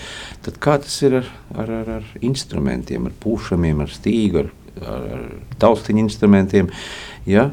[0.46, 5.12] tad kā tas ir ar, ar, ar, ar instrumentiem, ar pušamiem, ar stīgu, ar, ar,
[5.18, 5.28] ar
[5.62, 6.72] taustiņu instrumentiem?
[7.30, 7.50] Ja?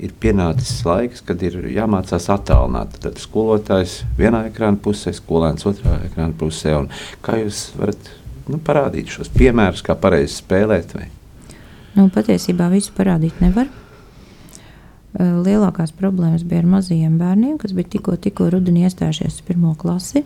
[0.00, 2.96] Ir pienācis laiks, kad ir jāmācās attālināt.
[3.02, 6.76] Tad skolotājs vienā ekrāna pusē, skolēns otrā ekrāna pusē.
[7.24, 8.10] Kā jūs varat
[8.50, 10.96] nu, parādīt šos piemērus, kā pareizi spēlēt?
[10.96, 11.10] Vai?
[11.96, 13.70] Nu, patiesībā visu parādīt nevar.
[15.20, 20.22] Lielākās problēmas bija ar mazajiem bērniem, kas bija tikko, tikko rudenī iestājušies pirmo klasi.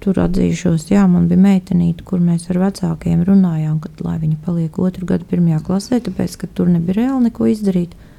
[0.00, 4.78] Tur atzīšos, jā, man bija meitenīte, kur mēs ar vecākiem runājām, kad, lai viņa paliek
[4.80, 7.92] otru gadu pirmajā klasē, tāpēc, ka tur nebija reāli neko izdarīt.
[7.92, 8.09] Uh,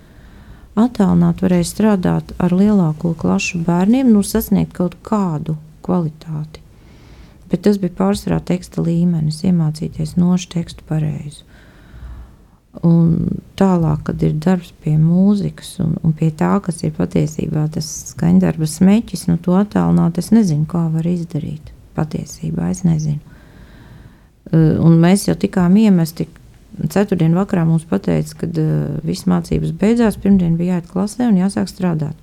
[0.85, 6.61] attālināt varēja strādāt ar lielāko klašu bērniem, nu, sasniegt kaut kādu kvalitāti.
[7.51, 11.43] Bet tas bija pārsvarā teksta līmenis, iemācīties nošu tekstu pareizi.
[12.87, 17.89] Un tālāk, kad ir darbs pie mūzikas un, un pie tā, kas ir patiesībā tas
[18.13, 21.73] skaņdarba smēķis, nu, to attālināt, es nezinu, kā var izdarīt.
[21.97, 23.19] Patiesībā es nezinu.
[24.51, 26.29] Un mēs jau tikām iemesti
[26.71, 31.67] Ceturtdien vakarā mums teica, ka uh, viss mācības beidzās, pirmdien bija jāiet klasē un jāsāk
[31.69, 32.15] strādāt.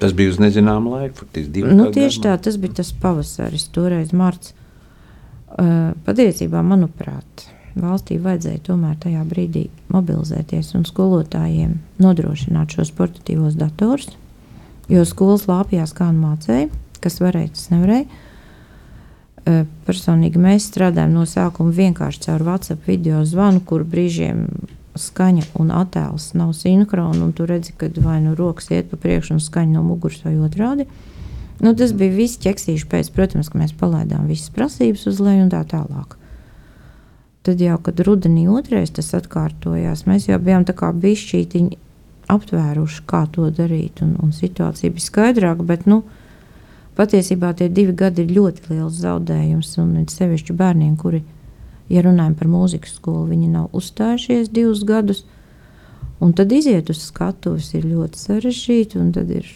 [0.00, 4.12] Tas bija uz nezināmu laiku, faktiski divi nu, tieši tā, tas bija tas pavasaris, toreiz
[4.12, 4.52] marts.
[5.56, 7.46] Uh, patiesībā, manuprāt,
[7.80, 14.10] valstī vajadzēja tomēr tajā brīdī mobilizēties un skolotājiem nodrošināt šos portatīvos datorus,
[14.92, 16.68] jo skolas lāpjās kā un mācēja,
[17.00, 18.24] kas varēja, tas nevarēja.
[19.86, 24.48] Personīgi mēs strādājam no sākuma vienkārši caur WhatsApp video zvanu, kur brīžiem
[24.98, 29.36] skaņa un attēls nav sinhroni, un tu redzi, ka vai nu rokas iet pa priekšu
[29.36, 30.88] un skaņa no muguras vai otrādi.
[31.62, 35.52] Nu, tas bija viss ķeksīši pēc, protams, ka mēs palaidām visas prasības uz leju un
[35.52, 36.18] tā tālāk.
[37.46, 41.78] Tad jau, kad rudenī otrais tas atkārtojās, mēs jau bijām tā kā bišķītiņi
[42.34, 46.02] aptvēruši, kā to darīt, un, un situācija bija skaidrāka, bet, nu,
[46.96, 51.22] Patiesībā tie divi gadi ir ļoti liels zaudējums, un sevišķi bērniem, kuri,
[51.92, 55.24] ja runājam par mūzikas skolu, viņi nav uzstājušies divus gadus.
[56.24, 59.48] Un tad iziet uz skatuves ir ļoti sarežģīti, un tad ir,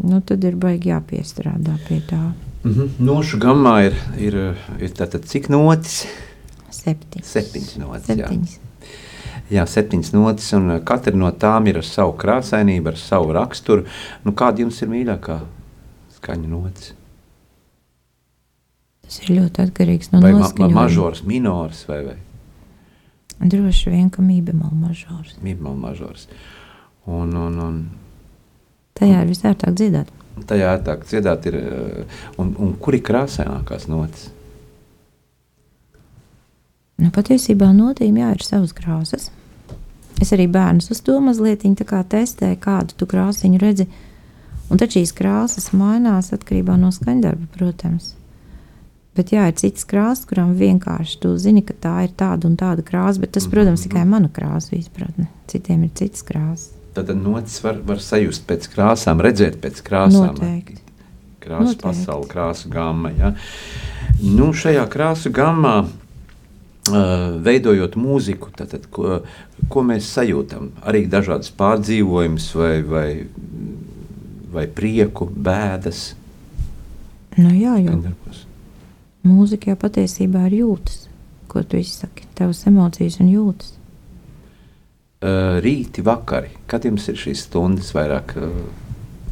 [0.00, 2.22] nu, tad ir baigi jāpiestrādā pie tā.
[2.64, 2.88] Mm -hmm.
[2.98, 6.06] Nošu gammā ir, ir, ir tātad cik notis?
[6.70, 7.28] Septiņas.
[7.32, 8.56] Septiņas notis, Septiņas.
[8.56, 8.66] Jā.
[9.50, 13.84] Jā, septiņas notis, un katra no tām ir ar savu krāsainību, ar savu raksturu.
[14.24, 15.38] Nu, kāda jums ir mīļākā?
[16.20, 16.94] Skaņu nots.
[19.06, 20.74] Tas ir ļoti atkarīgs no vai noskaņojuma.
[20.74, 22.16] Ma mažors, minors vai, vai?
[23.36, 25.36] Droši vien, ka mībemol mažors.
[25.44, 26.26] Mībemol mažors.
[27.06, 27.82] Un, un, un,
[28.96, 30.10] Tajā ir visērtāk dziedāt.
[30.48, 34.30] Tajā ērtāk dziedāt ir, eh, un, un kur ir krāsainākās notis?
[36.96, 39.28] Nu, patiesībā notīm jā, ir savas krāsas.
[40.16, 43.84] Es arī bērnus uz to mazliet testēju, kādu tu krāsiņu redzi.
[43.84, 44.05] Uh,
[44.70, 48.14] Un tad šīs krāsas mainās atkarībā no skaņdarba, protams.
[49.16, 52.84] Bet jā, ir citas krāsas, kurām vienkārši tu zini, ka tā ir tāda un tāda
[52.84, 55.30] krāsa, bet tas, protams, tikai mana krāsa izpratne.
[55.48, 56.74] Citiem ir citas krāsas.
[56.96, 60.34] Tad nocis var, var sajust pēc krāsām, redzēt pēc krāsām.
[60.34, 60.82] Noteikti.
[61.40, 61.84] Krāsu Noteikti.
[61.86, 63.12] pasauli, krāsu gama.
[63.16, 63.32] Ja?
[64.20, 65.78] Nu, šajā krāsu gammā
[66.86, 69.16] Uh, veidojot mūziku, tad, ko,
[69.66, 73.08] ko mēs sajūtam, arī dažādas pārdzīvojumus vai, vai
[74.52, 76.14] vai prieku, bēdas.
[77.36, 77.98] Nu, jā, jau
[79.26, 81.06] mūzika jau patiesībā ir jūtas,
[81.50, 83.72] ko tu izsaki, tavas emocijas un jūtas.
[85.16, 88.50] Uh, rīti, vakari, kad jums ir šīs stundas, vairāk uh,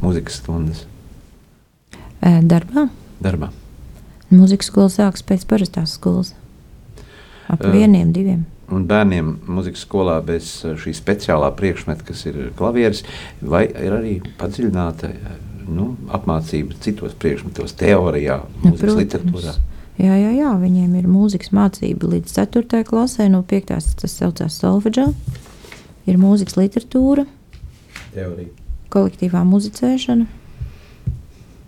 [0.03, 0.87] mūzikas stundas?
[2.25, 2.89] Uh, darbā.
[3.23, 3.51] Darbā.
[4.33, 6.33] Mūzikas skola sākas pēc parastās skolas.
[7.53, 8.47] Ap vieniem, diviem.
[8.73, 13.05] Un bērniem mūzikas skolā bez eh, šī speciālā priekšmeta, kas ir klavieris,
[13.43, 15.13] vai ir arī padziļināta
[15.69, 19.03] nu, apmācība citos priekšmetos, teorijā, nu, mūzikas Protams.
[19.03, 19.55] literatūrā.
[19.95, 22.83] Jā, jā, jā, viņiem ir mūzikas mācība līdz 4.
[22.89, 23.75] klasē, no 5.
[24.01, 25.07] tas saucās solfeģā.
[26.11, 27.25] Ir mūzikas literatūra,
[28.13, 28.51] teorija,
[28.93, 30.27] kolektīvā muzicēšana.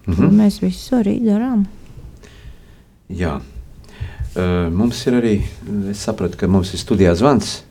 [0.06, 0.34] Mm -hmm.
[0.40, 1.66] Mēs visu arī darām.
[3.08, 3.40] Jā.
[4.36, 5.36] Uh, mums ir arī,
[5.88, 7.62] es sapratu, ka mums ir studijā zvans.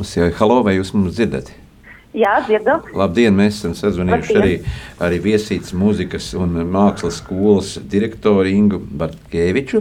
[0.00, 1.52] Mums ir halo, vai jūs mums dzirdat?
[2.12, 2.74] Jā, dzirdu.
[2.92, 4.56] Labdien, mēs esam sazvanījuši arī,
[5.00, 9.80] arī viesītas mūzikas un mākslas skolas direktoru Ingu Bartkeviču.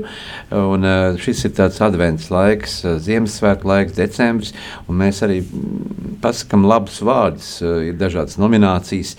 [0.56, 4.54] Un, uh, šis ir tāds advents laiks, uh, Ziemassvētku laiks, decembris,
[4.88, 7.52] un mēs arī mm, pasakam labus vārdus.
[7.60, 9.18] Uh, ir dažādas nominācijas,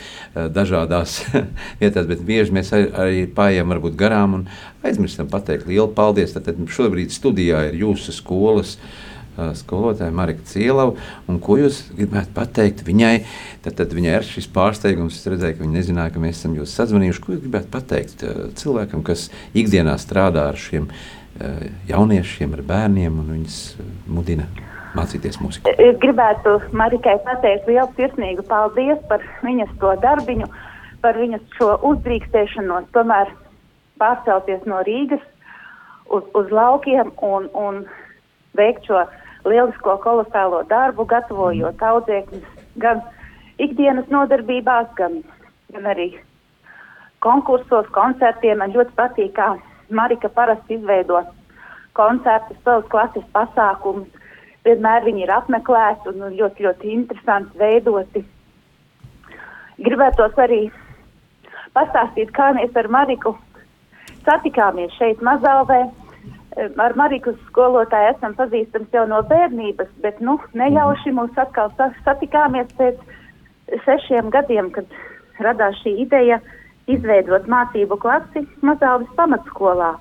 [0.56, 1.20] dažādās
[1.82, 4.48] vietās, bet bieži mēs arī, arī paiet varbūt garām un
[4.88, 6.32] aizmirstam pateikt lielu paldies.
[6.32, 8.78] Tad, tad šobrīd studijā ir jūsu skolas
[9.36, 10.96] uh, skolotāja Marika Cielava.
[11.42, 13.14] Ko jūs gribētu pateikt viņai?
[13.64, 15.18] Tad, tad viņai ir šis pārsteigums.
[15.20, 17.22] Es redzēju, ka viņa nezināja, ka mēs esam jūs sazvanījuši.
[17.24, 18.26] Ko jūs gribētu pateikt
[18.60, 20.90] cilvēkam, kas ikdienā strādā ar šiem
[21.88, 23.62] jauniešiem, ar bērniem un viņus
[24.10, 24.48] mudina?
[24.92, 25.72] Mācīties mūziku.
[25.80, 30.48] Es gribētu Marikai pateikt lielu sirsnīgu paldies par viņas to darbiņu,
[31.00, 33.32] par viņas šo uzdrīkstēšanos, tomēr
[34.02, 35.22] pārcelties no Rīgas
[36.12, 37.82] uz, uz laukiem un, un
[38.58, 39.04] veikt šo
[39.48, 43.02] lielisko kolosālo darbu, gatavojot audzēkņus gan
[43.62, 45.20] ikdienas nodarbībās, gan,
[45.74, 46.12] gan arī
[47.24, 48.60] konkursos, koncertiem.
[48.62, 49.54] Man ļoti patīk, kā
[49.90, 51.22] Marika parasti izveido
[51.98, 54.08] koncertus, savus klases pasākumus.
[54.62, 58.22] Vienmēr viņi ir apmeklēti un ļoti, ļoti interesanti veidoti.
[59.82, 60.68] Gribētos arī
[61.74, 63.34] pastāstīt, kā mēs ar Mariku
[64.22, 65.80] satikāmies šeit Mazalvē
[66.56, 71.72] ar Mariku skolotāju esam pazīstams jau no bērnības, bet nu, nejauši mūs atkal
[72.04, 73.00] satikāmies pēc
[73.86, 74.86] sešiem gadiem, kad
[75.40, 76.40] radās šī ideja
[76.90, 79.94] izveidot mācību klasi Mazāvis pamatskolā.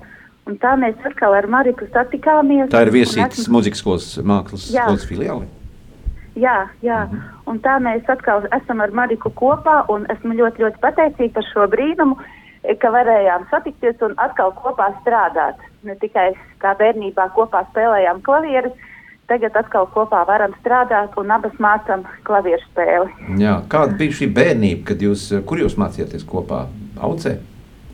[0.50, 2.68] Un tā mēs atkal ar Mariku satikāmies.
[2.72, 3.60] Tā ir viesītas esmu...
[3.60, 4.84] muzikas skolas mākslas jā.
[4.88, 5.48] skolas filiāli.
[6.34, 7.04] Jā, jā.
[7.06, 7.24] Mhm.
[7.46, 11.66] un tā mēs atkal esam ar Mariku kopā, un esmu ļoti, ļoti pateicīga par šo
[11.72, 12.16] brīnumu,
[12.80, 18.74] ka varējām satikties un atkal kopā strādāt ne tikai kā bērnībā kopā spēlējām klavierus,
[19.30, 23.38] tagad atkal kopā varam strādāt un abas mācām klavieru spēli.
[23.40, 26.66] Jā, kāda bija šī bērnība, kad jūs, kur jūs mācījāties kopā?
[27.02, 27.38] Aucē?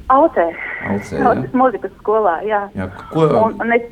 [0.08, 0.48] Aucē.
[0.88, 2.62] Aucē, Aucē mūzikas skolā, jā.
[2.76, 3.26] jā ko...
[3.42, 3.84] un, un es,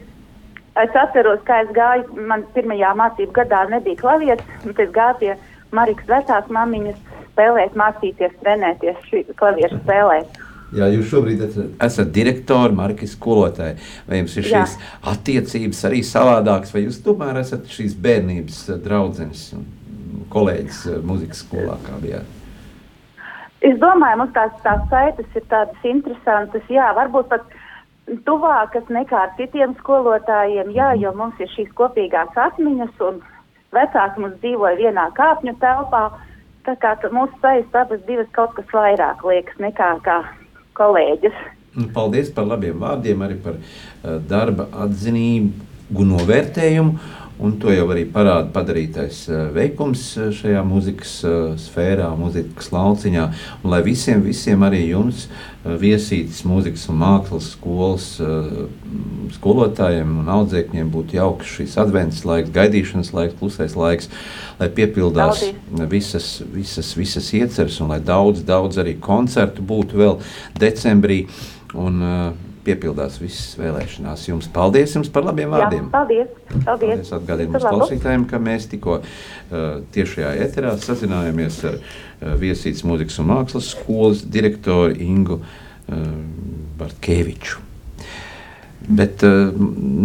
[0.80, 5.36] es atceros, kā es gāju, man pirmajā mācību gadā nebija klavieres, un es gāju pie
[5.76, 6.98] Marikas vecās mamiņas
[7.36, 10.40] spēlēt, mācīties, trenēties klavieru spēlēt.
[10.74, 13.76] Jā, jūs šobrīd esat direktori, marķis skolotāji.
[14.08, 14.86] Vai jums ir šīs Jā.
[15.12, 19.68] attiecības arī savādākas, vai jūs tomēr esat šīs bērnības eh, draudzenes un
[20.32, 21.76] kolēģis eh, muzikas skolā?
[23.62, 27.46] Es domāju, mums tās, tās saites ir tādas interesantas, jā, varbūt pat
[28.26, 33.22] tuvākas nekā ar citiem skolotājiem, jā, jo mums ir šīs kopīgās atmiņas un
[33.74, 36.08] vecāki mums dzīvoja vienā kāpņu telpā,
[36.66, 40.18] tā kā mūsu saites abas divas kaut kas vairāk liekas nekā kā
[40.76, 41.44] kolēģus.
[41.76, 46.96] Nu, paldies par labiem vārdiem, arī par uh, darba atzinību, novērtējumu.
[47.36, 53.26] Un to jau arī parāda padarītais uh, veikums uh, šajā mūzikas uh, sfērā, mūzikas lauciņā.
[53.60, 55.26] Un lai visiem, visiem arī jums,
[55.66, 58.04] viesītas mūzikas un mākslas skolas
[59.34, 64.06] skolotājiem un audzēkņiem būtu jauks šis advents laiks, gaidīšanas laiks, klusais laiks,
[64.60, 65.42] lai piepildās
[65.90, 70.20] visas, visas, visas ieceres un lai daudz, daudz arī koncertu būtu vēl
[70.62, 71.24] decembrī.
[71.74, 74.24] Un, uh, piepildās visas vēlēšanās.
[74.30, 75.86] Jums paldies jums par labiem vārdiem.
[75.86, 76.32] Jā, paldies.
[76.52, 76.90] paldies.
[76.90, 83.20] paldies Atgādīju mums klausītājiem, ka mēs tikko uh, tiešajā eterā sazinājāmies ar uh, Viesītas mūzikas
[83.22, 86.02] un mākslas skolas direktoru Ingu uh,
[86.80, 87.62] Bartkeviču.
[88.86, 89.50] Bet, uh,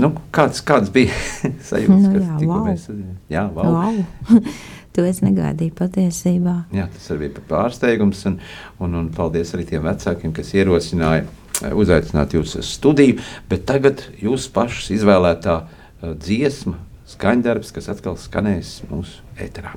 [0.01, 1.13] nu, kāds, kāds bija
[1.69, 1.97] sajūta?
[2.01, 2.63] Nu, jā, wow.
[2.65, 2.87] mēs
[3.29, 3.75] jā, wow.
[3.75, 4.53] wow.
[4.95, 6.55] to es negaidīju patiesībā.
[6.75, 8.23] Jā, tas arī bija pārsteigums.
[8.29, 8.39] Un,
[8.81, 11.27] un, un paldies arī tiem vecākiem, kas ierosināja
[11.69, 13.19] uzaicināt jūs uz studiju,
[13.51, 16.79] bet tagad jūs pašas izvēlētā uh, dziesma,
[17.11, 19.75] skaņdarbs, kas atkal skanēs mūsu ēterā.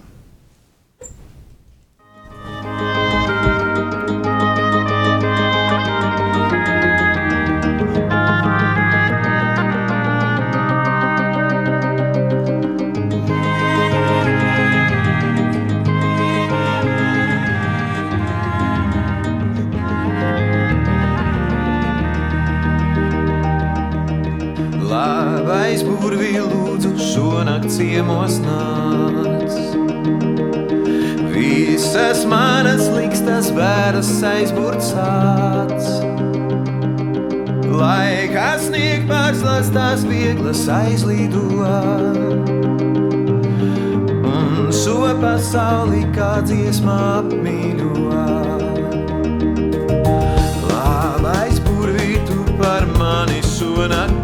[27.94, 29.54] Ciemos nāc.
[31.30, 35.92] Visas manas likstas bēras aizburcāts.
[37.70, 42.50] Lai kas sniegt pārslas tās vieglas aizlidot.
[44.32, 48.66] Un šo pasauli kā dziesmā apmīļot.
[50.66, 54.23] Labais burvītu par mani šonakt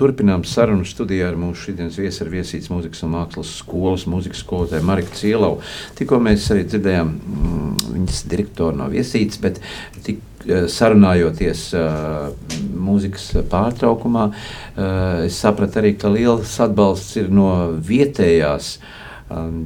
[0.00, 4.86] Turpinām, sarunu studijā ar mūsu šodienas viesu, ar viesītas mūzikas un mākslas skolas mūzikas skolotāju
[4.88, 5.60] Mariku Cielovu.
[5.98, 9.60] Tikko mēs arī dzirdējām mm, viņas direktoru no viesītas, bet
[10.06, 12.30] tik, eh, sarunājoties uh,
[12.80, 14.88] mūzikas pārtraukumā, uh,
[15.26, 17.50] es sapratu arī, ka liels atbalsts ir no
[17.84, 18.96] vietējās um,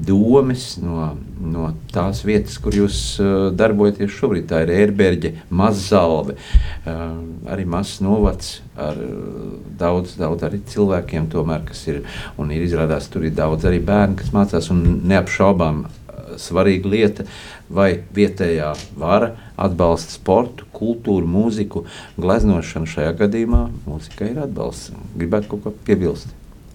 [0.04, 4.46] domes, no, no tās vietas, kur jūs uh, darbojaties šobrīd.
[4.50, 7.02] Tā ir ērberģe, Mazalve, uh,
[7.50, 12.02] arī mazs novads ar uh, daudz, daudz arī cilvēkiem, tomēr, kas ir,
[12.40, 17.28] un ir izrādās, tur ir daudz arī bērni, kas mācās, un neapšaubām uh, svarīga lieta,
[17.72, 21.86] vai vietējā vara atbalsta sportu, kultūru, mūziku,
[22.20, 23.64] gleznošanu šajā gadījumā.
[23.88, 24.92] Mūzika ir atbalsts.
[25.16, 26.28] Gribētu kaut ko piebilst.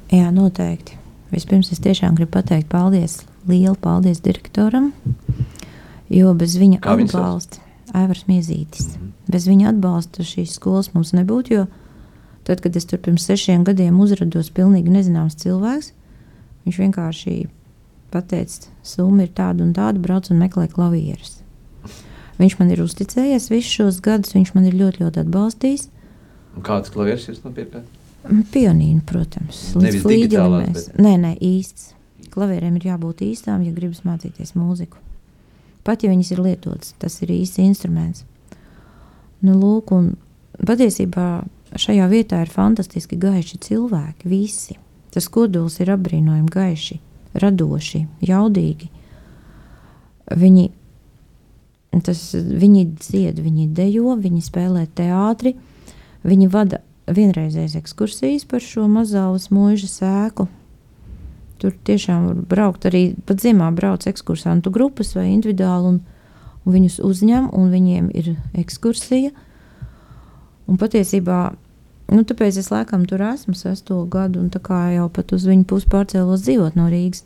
[0.10, 0.98] Jā, noteikti.
[1.30, 3.19] Vispirms es tiešām gribu pateikt paldies,
[3.49, 4.91] lielu paldies direktoram,
[6.09, 7.61] jo bez viņa Kā atbalsta,
[7.93, 8.95] Aivars Miezītis,
[9.30, 11.67] bez viņa atbalsta šīs skolas mums nebūtu, jo
[12.49, 15.91] tad, kad es tur pirms sešiem gadiem uzrados pilnīgi nezināms cilvēks,
[16.65, 17.36] viņš vienkārši
[18.09, 21.38] pateica, summa ir tāda un tāda, brauc un meklē klavierus.
[22.39, 25.89] Viņš man ir uzticējies visus šos gadus, viņš man ir ļoti, ļoti atbalstījis.
[26.55, 27.99] Un Kāds klavieris jūs nopirkat?
[28.28, 30.74] Pionīnu, protams, Nevis līdz flīģelim mēs.
[30.89, 31.93] bet- Nē, nē, īsts.
[32.30, 34.97] Klavierēm ir jābūt īstām, ja gribas mācīties mūziku.
[35.84, 38.24] Pat ja viņas ir lietotas, tas ir īsts instruments.
[39.41, 40.17] Nu, lūk, un
[40.59, 44.78] patiesībā šajā vietā ir fantastiski gaiši cilvēki, visi.
[45.11, 46.99] Tas kodols ir apbrīnojami gaiši,
[47.34, 48.89] radoši, jaudīgi.
[50.30, 50.70] Viņi,
[52.03, 55.55] tas, viņi dzied, viņi dejo, viņi spēlē teātri,
[56.24, 56.82] viņi vada
[57.16, 60.47] vienreizējas ekskursijas par šo mazālas mūža sēku.
[61.60, 65.97] Tur tiešām var braukt arī pat ziemā brauc ekskursantu grupas vai individuāli, un,
[66.64, 69.34] un viņus uzņem, un viņiem ir ekskursija.
[70.70, 71.39] Un patiesībā,
[72.14, 75.68] nu, tāpēc es laikam tur esmu sesto gadu, un tā kā jau pat uz viņu
[75.68, 77.26] pusi pārcēlos dzīvot no Rīgas.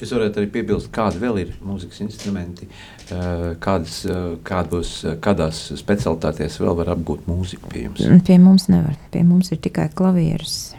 [0.00, 2.66] Jūs varētu arī piebilst, kādi vēl ir mūzikas instrumenti,
[3.10, 8.24] eh, kādas, eh, kādos, kādās specialitātēs vēl var apgūt mūziku pie jums.
[8.24, 10.74] Pie mums nevar, pie mums ir tikai klavieres.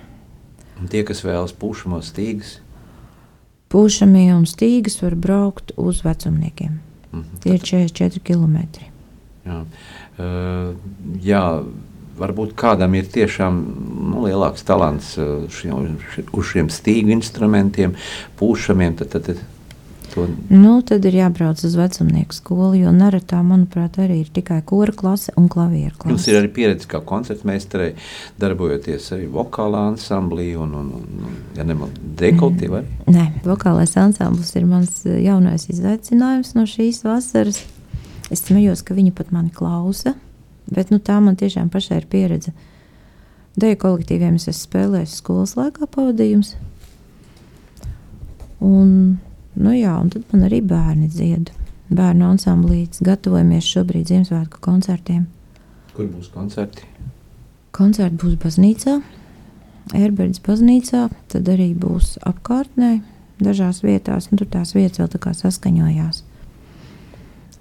[0.82, 2.60] Un tie, kas vēlas pūšamos stīgas,
[3.72, 6.80] Pūšamie un stīgas var braukt uz vecumniekiem.
[7.14, 8.58] mhm, Tie ir 44 km.
[9.46, 9.66] jā.
[10.20, 10.74] Eh,
[11.24, 11.66] jā,
[12.22, 13.62] varbūt kādam ir tiešām
[14.12, 15.98] nu, lielāks talants eh, šiem,
[16.32, 17.98] uz šiem stīgu instrumentiem,
[18.40, 19.48] pūšamiem, tad, tad, tad
[20.14, 24.94] to Nu, tad ir jābrauc uz vecumnieku skolu, jo Naratā, manuprāt, arī ir tikai kora
[24.96, 26.14] klase un klavieru klase.
[26.14, 27.94] Jums ir arī pieredze kā koncertmeistarei,
[28.42, 32.82] darbojoties arī vokālā ansamblī un, un, un ja nemaldos, dekoltīvi.
[32.82, 33.16] Mm.
[33.16, 37.64] Nē, vokālais ansamblis ir mans eh, jaunais izaicinājums no šīs vasaras.
[38.32, 40.16] Es smējos, ka viņi pat mani klausa,
[40.74, 42.54] bet nu, tā man tiešām pašai ir pieredze.
[43.60, 46.56] Deju kolektīviem es esmu spēlējis skolas laikā pavadījums.
[48.64, 48.92] Un,
[49.58, 51.52] nu jā, un tad man arī bērni dzied.
[51.92, 55.26] Bērnu ansamblīts, gatavojamies šobrīd Ziemassvētku koncertiem.
[55.92, 56.88] Kur būs koncerti?
[57.76, 59.02] Koncerti būs baznīcā,
[59.98, 63.02] Erberģis baznīcā, tad arī būs apkārtnē,
[63.44, 66.22] dažās vietās, un tur tās vietas vēl tā kā saskaņojās.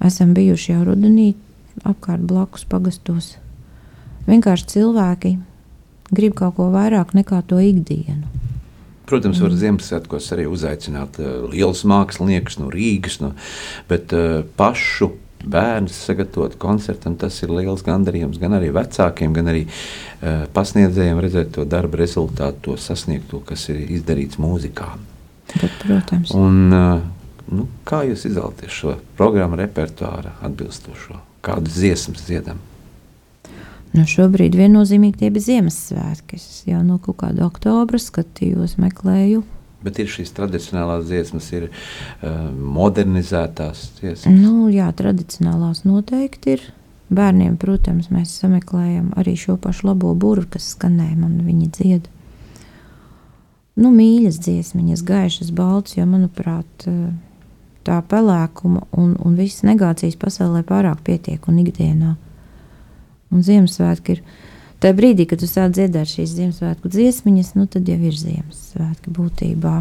[0.06, 1.32] Esam bijuši jau rudenī
[1.84, 3.34] apkārt blakus pagastos.
[4.28, 5.36] Vienkārši cilvēki
[6.14, 8.26] grib kaut ko vairāk nekā to ikdienu.
[9.10, 13.32] Protams, var Ziemassvētkos arī uzaicināt uh, lielus māksliniekus no Rīgas, no,
[13.90, 15.10] bet uh, pašu
[15.40, 21.54] bērnus sagatavot koncertam, tas ir liels gandarījums gan arī vecākiem, gan arī uh, pasniedzējiem redzēt
[21.56, 24.92] to darba rezultātu, to sasniegto, kas ir izdarīts mūzikā.
[25.56, 26.30] Bet, protams.
[26.36, 27.02] Un, uh,
[27.50, 31.18] nu, kā jūs izvēlaties šo programmu repertuāru atbilstošo?
[31.44, 32.60] Kādas dziesmas dziedam?
[33.90, 36.38] Nu, šobrīd viennozīmīgi tie bija Ziemassvētki.
[36.38, 39.42] Es jau no kaut kāda oktobra skatījos, meklēju.
[39.80, 44.36] Bet ir šīs tradicionālās dziesmas, ir uh, modernizētās dziesmas.
[44.36, 46.68] Nu, jā, tradicionālās noteikti ir.
[47.10, 52.06] Bērniem, protams, mēs sameklējam arī šo pašu labo burbuļu, kas skanēja man, viņa dzied.
[53.80, 57.10] Nu, mīļas dziesmiņas, gaišas, balts, jo, manuprāt, eh,
[57.86, 62.16] tā pelēkuma un, un visas negācijas pasaulē pārāk pietiek un ikdienā.
[63.30, 64.22] Un Ziemassvētki ir
[64.82, 69.80] tajā brīdī, kad tu sāc dziedāt šīs Ziemassvētku dziesmiņas, nu, tad jau ir Ziemassvētki būtībā.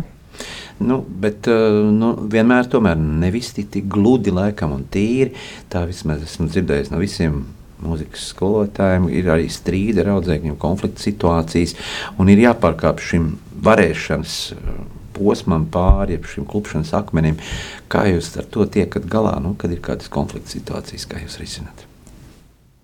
[0.80, 5.34] Nu, bet uh, nu, vienmēr tomēr nevis tik, tik gludi laikam un tīri.
[5.72, 7.41] Tā vismaz esmu dzirdējis no visiem
[7.84, 9.10] mūzikas skolotājiem.
[9.12, 11.76] Ir arī strīdi ar audzēkņiem, konflikta situācijas
[12.20, 13.34] un ir jāpārkāp šim
[13.66, 14.80] varēšanas uh,
[15.20, 17.38] posmam pāri, jeb šim klupšanas akmenim.
[17.91, 21.86] Kā jūs ar to tiekat galā, nu, kad ir kādas konflikta situācijas, kā jūs risināt?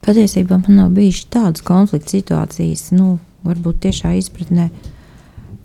[0.06, 3.16] Patiesībā man nav bijušas tādas konflikta situācijas, nu,
[3.48, 4.70] varbūt tiešā izpratnē.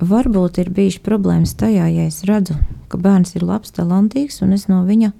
[0.00, 2.56] Varbūt ir bijušas problēmas tajā, ja es redzu,
[2.88, 5.12] ka bērns ir labs, talantīgs, un es no viņa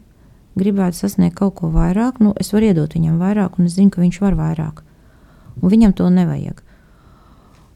[0.56, 2.22] gribētu sasniegt kaut ko vairāk.
[2.24, 4.80] Nu, es varu iedot viņam vairāk, un es zinu, ka viņš var vairāk.
[5.60, 6.64] Un viņam to nevajag.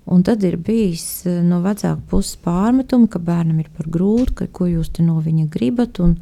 [0.04, 4.48] Un tad ir bijis eh, no vecāka puses pārmetumi, ka bērnam ir par grūtu, ka
[4.52, 6.18] ko jūs no viņa gribat, un,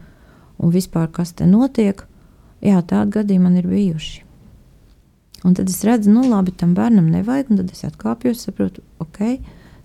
[0.58, 2.04] un vispār kas te notiek.
[2.62, 4.22] Jā, tādi gadījumi man ir bijuši.
[5.42, 9.40] Un tad es redzu, nu, labi, tam bērnam nevajag, un tad es atkāpjos, saprotu, ok,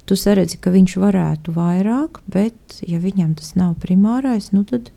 [0.05, 4.91] tu saredzi, ka viņš varētu vairāk, bet, ja viņam tas nav primārais, nu, tad,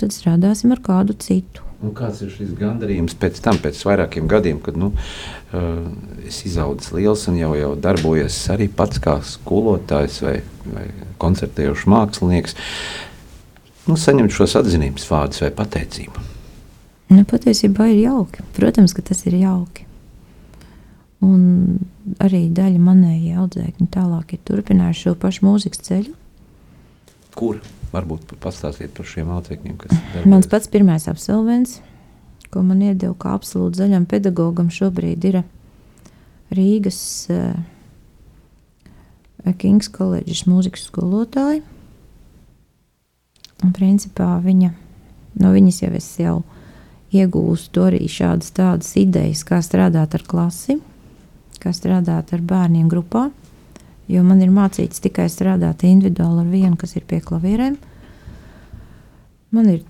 [0.00, 1.64] tad strādāsim ar kādu citu.
[1.84, 5.82] Un kāds ir šis gandarījums pēc tam, pēc vairākiem gadiem, kad nu, uh,
[6.24, 10.38] es izaugu liels un jau, jau darbojos arī pats kā skolotājs vai,
[10.72, 10.86] vai
[11.20, 12.56] koncertējošs mākslinieks,
[13.90, 16.24] nu, saņemt šos atzinības vārdus vai pateicību?
[17.12, 18.42] Nu, patiesībā ir jauki.
[18.56, 19.84] Protams, ka tas ir jauki.
[21.24, 21.78] Un
[22.22, 26.16] arī daļa manējie audzēkņi tālāk ir turpinājuši šo pašu mūzikas ceļu.
[27.36, 27.60] Kur?
[27.92, 30.30] Varbūt pastāstiet par šiem audzēkņiem, kas darbojas.
[30.32, 31.78] Mans pats pirmais absolvents,
[32.50, 35.40] ko man iedeva kā absolūti zaļam pedagogam, šobrīd ir
[36.56, 37.00] Rīgas
[37.34, 37.54] uh,
[39.60, 41.62] Kings koledžas mūzikas skolotāja.
[43.64, 44.72] Un principā viņa,
[45.40, 46.36] no viņas jau es jau
[47.16, 50.80] iegūstu arī šādas tādas idejas, kā strādāt ar klasi,
[51.62, 53.30] kā strādāt ar bērniem grupā.
[54.10, 57.76] Jo man ir mācīts tikai strādāt individuāli ar vienu, kas ir pie klavierēm.
[59.56, 59.80] Man ir,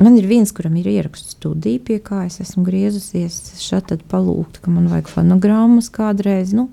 [0.00, 3.38] man ir viens, kuram ir ierakstu studija, pie kā es esmu griezusies.
[3.62, 6.54] Šādi tad palūgt, ka man vajag fonogrammas kādreiz.
[6.56, 6.66] Nu,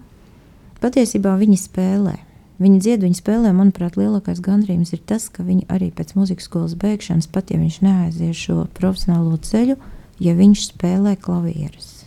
[0.81, 2.15] patiesībā viņi spēlē.
[2.55, 6.77] Viņa dzied, viņa spēlē, manuprāt, lielākais gandrījums ir tas, ka viņi arī pēc muzikas skolas
[6.79, 9.75] beigšanas, pat ja viņš neaizies šo profesionālo ceļu,
[10.23, 12.05] ja viņš spēlē klavierus.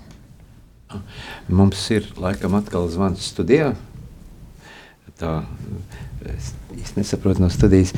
[1.52, 3.74] Mums ir laikam atkal zvans studijā.
[5.19, 5.43] Tā
[6.79, 7.95] īsti nesaprotu no studijas.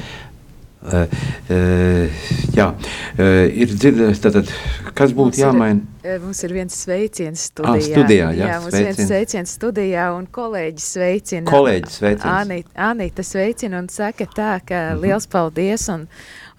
[0.81, 1.05] Uh,
[1.53, 2.21] uh,
[2.57, 4.49] jā, uh, ir dzirdējis, tātad,
[4.97, 5.83] kas būtu mums jāmaina?
[6.01, 7.75] Ir, mums ir viens sveiciens studijā.
[7.75, 11.45] Ah, studijā jā, jā, mums ir viens sveiciens studijā un kolēģis sveicina.
[11.51, 12.25] Kolēģis sveiciens.
[12.33, 15.03] Anita, Anita sveicina un saka tā, ka mm -hmm.
[15.05, 16.09] liels paldies un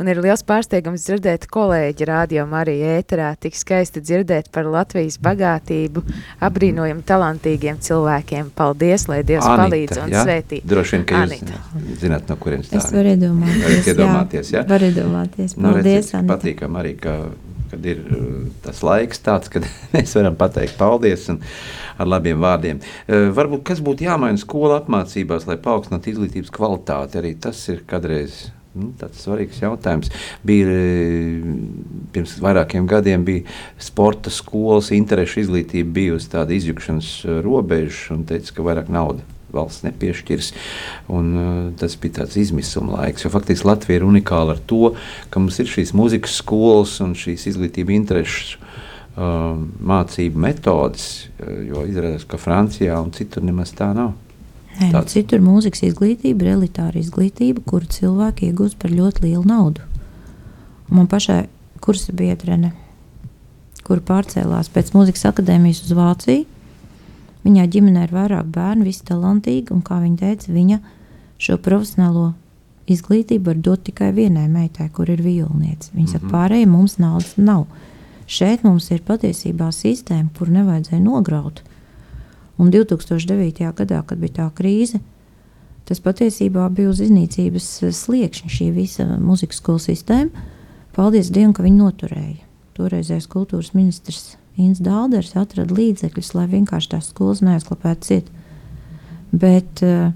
[0.01, 6.01] Un ir liels pārsteigums dzirdēt kolēģi rādījumu arī ēterā, tik skaisti dzirdēt par Latvijas bagātību,
[6.41, 8.49] apbrīnojam talantīgiem cilvēkiem.
[8.57, 10.23] Paldies, lai Dievs Anita, palīdz un ja?
[10.25, 10.63] svētī.
[10.65, 11.59] Droši vien, ka Anita.
[11.85, 12.81] jūs zināt, no kurienes tā ir.
[12.81, 13.61] Es varu iedomāties.
[13.67, 14.57] Varat iedomāties, jā.
[14.57, 14.67] jā?
[14.71, 15.53] Var iedomāties.
[15.53, 17.17] Nu, Paldies, nu, redz, patīkam arī, ka
[17.71, 18.23] kad ir uh,
[18.65, 21.37] tas laiks tāds, kad mēs varam pateikt paldies un
[22.01, 22.81] ar labiem vārdiem.
[23.05, 28.47] Uh, varbūt kas būtu jāmaina skola apmācībās, lai paaugstinātu izglītības kvalitāti, arī tas ir kādreiz
[28.71, 30.07] Nu, tāds svarīgs jautājums.
[30.47, 31.41] Bija e,
[32.15, 33.43] pirms vairākiem gadiem bija
[33.81, 39.83] sporta skolas, interešu izglītība bijusi tāda izjukšanas e, robeža un teica, ka vairāk naudas valsts
[39.83, 40.53] nepiešķirs.
[41.11, 41.49] Un, uh,
[41.79, 43.27] tas bija tāds izmisuma laiks.
[43.31, 44.93] Faktiski Latvija ir unikāla ar to,
[45.29, 48.55] ka mums ir šīs muzikas skolas un šīs izglītība intereses.
[49.11, 51.27] Uh, mācību metodes,
[51.67, 54.13] jo izrādās, ka Francijā un citur nemaz tā nav.
[54.79, 59.83] Nē, nu, citur mūzikas izglītība ir elitāra izglītība, kuru cilvēki iegūst par ļoti lielu naudu.
[60.91, 61.45] Man pašai
[61.83, 62.71] kursa biedrene,
[63.85, 66.45] kur pārcēlās pēc mūzikas akadēmijas uz Vāciju,
[67.45, 70.79] viņai ģimenē ir vairāk bērnu, visi talantīgi, un kā viņa teica, viņa
[71.41, 72.31] šo profesionālo
[72.91, 75.91] izglītību var dot tikai vienai meitai, kur ir violniece.
[75.93, 76.35] Viņa saka, mm -hmm.
[76.37, 77.65] pārējiem mums naudas nav.
[78.27, 81.63] Šeit mums ir patiesībā sistēma, kur nevajadzēja nograut.
[82.61, 83.71] Un 2009.
[83.73, 84.99] gadā, kad bija tā krīze,
[85.89, 90.45] tas patiesībā bija uz iznīcības sliekšņa šī visa muzikas skolas sistēma.
[90.93, 92.43] Paldies Dievam, ka viņi noturēja.
[92.77, 98.29] Toreizējais kultūras ministrs Inns Dālders atrada līdzekļus, lai vienkārši tās skolas neaizklapētu ciet.
[99.31, 100.11] Bet, uh,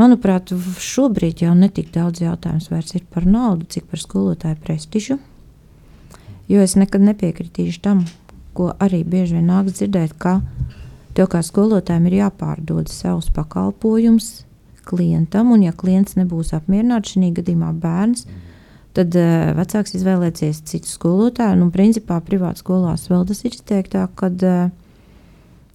[0.00, 0.50] manuprāt,
[0.82, 5.20] šobrīd jau netik daudz jautājums vairs ir par naudu, cik par skolotāju prestižu.
[6.50, 8.02] Jo es nekad nepiekritīšu tam,
[8.56, 10.40] ko arī bieži vien nāks dzirdēt, ka
[11.16, 14.44] tev kā skolotājiem ir jāpārdod savus pakalpojumus
[14.90, 18.26] klientam, un ja klients nebūs apmierināts, šī gadījumā bērns,
[18.96, 21.60] tad uh, vecāks izvēlēsies citu skolotāju.
[21.62, 24.72] Un, principā, privātā skolās vēl tas ir izteiktāk, kad uh,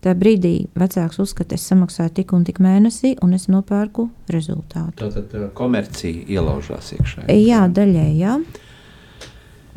[0.03, 4.99] tajā brīdī vecāks uzskata, es samaksāju tik un tik mēnesī, un es nopērku rezultātu.
[5.05, 7.27] Tātad uh, komercija ielaužās iekšā.
[7.31, 8.37] Jā, daļai, jā.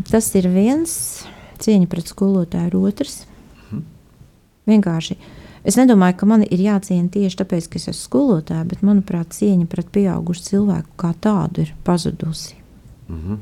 [0.08, 0.92] Tas ir viens,
[1.62, 3.20] cieņa pret skolotāju ir otrs.
[3.68, 3.84] Mhm.
[4.74, 5.18] Vienkārši.
[5.68, 9.66] Es nedomāju, ka man ir jāciena tieši tāpēc, ka es esmu skolotāja, bet manuprāt, cieņa
[9.68, 12.56] pret pieaugušu cilvēku kā tādu ir pazudusi.
[13.10, 13.36] Mhm.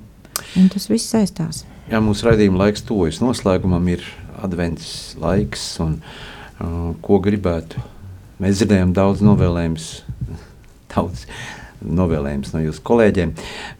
[0.59, 1.63] Un tas viss saistās.
[1.87, 4.03] Jā, mūsu raidījuma laiks tuvojas noslēgumam, ir
[4.43, 7.81] advents laiks, un uh, ko gribētu.
[8.43, 9.89] Mēs dzirdējām daudz novēlējumus,
[10.97, 11.29] daudz
[11.87, 13.37] novēlējumus no jūsu kolēģiem,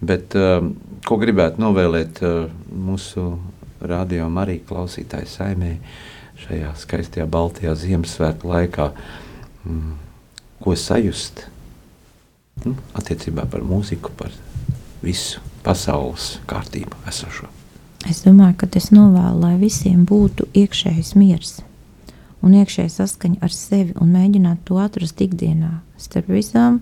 [0.07, 0.61] bet uh,
[1.07, 3.33] ko gribētu novēlēt uh, mūsu
[3.83, 5.75] radio Marija klausītāju saimē
[6.45, 8.91] šajā skaistajā Baltijā Ziemassvētku laikā,
[9.65, 9.93] mm,
[10.63, 11.47] ko sajust
[12.65, 14.33] nu, attiecībā par mūziku, par
[15.03, 17.49] visu pasaules kārtību esošo.
[18.07, 21.57] Es domāju, ka es novēlu, lai visiem būtu iekšējs miers
[22.45, 26.81] un iekšēja saskaņa ar sevi un mēģināt to atrast ikdienā starp visām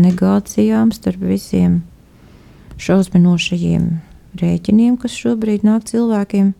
[0.00, 1.82] negācijām, starp visiem
[2.80, 3.86] šausminošajiem
[4.40, 6.54] rēķiniem, kas šobrīd nāk cilvēkiem.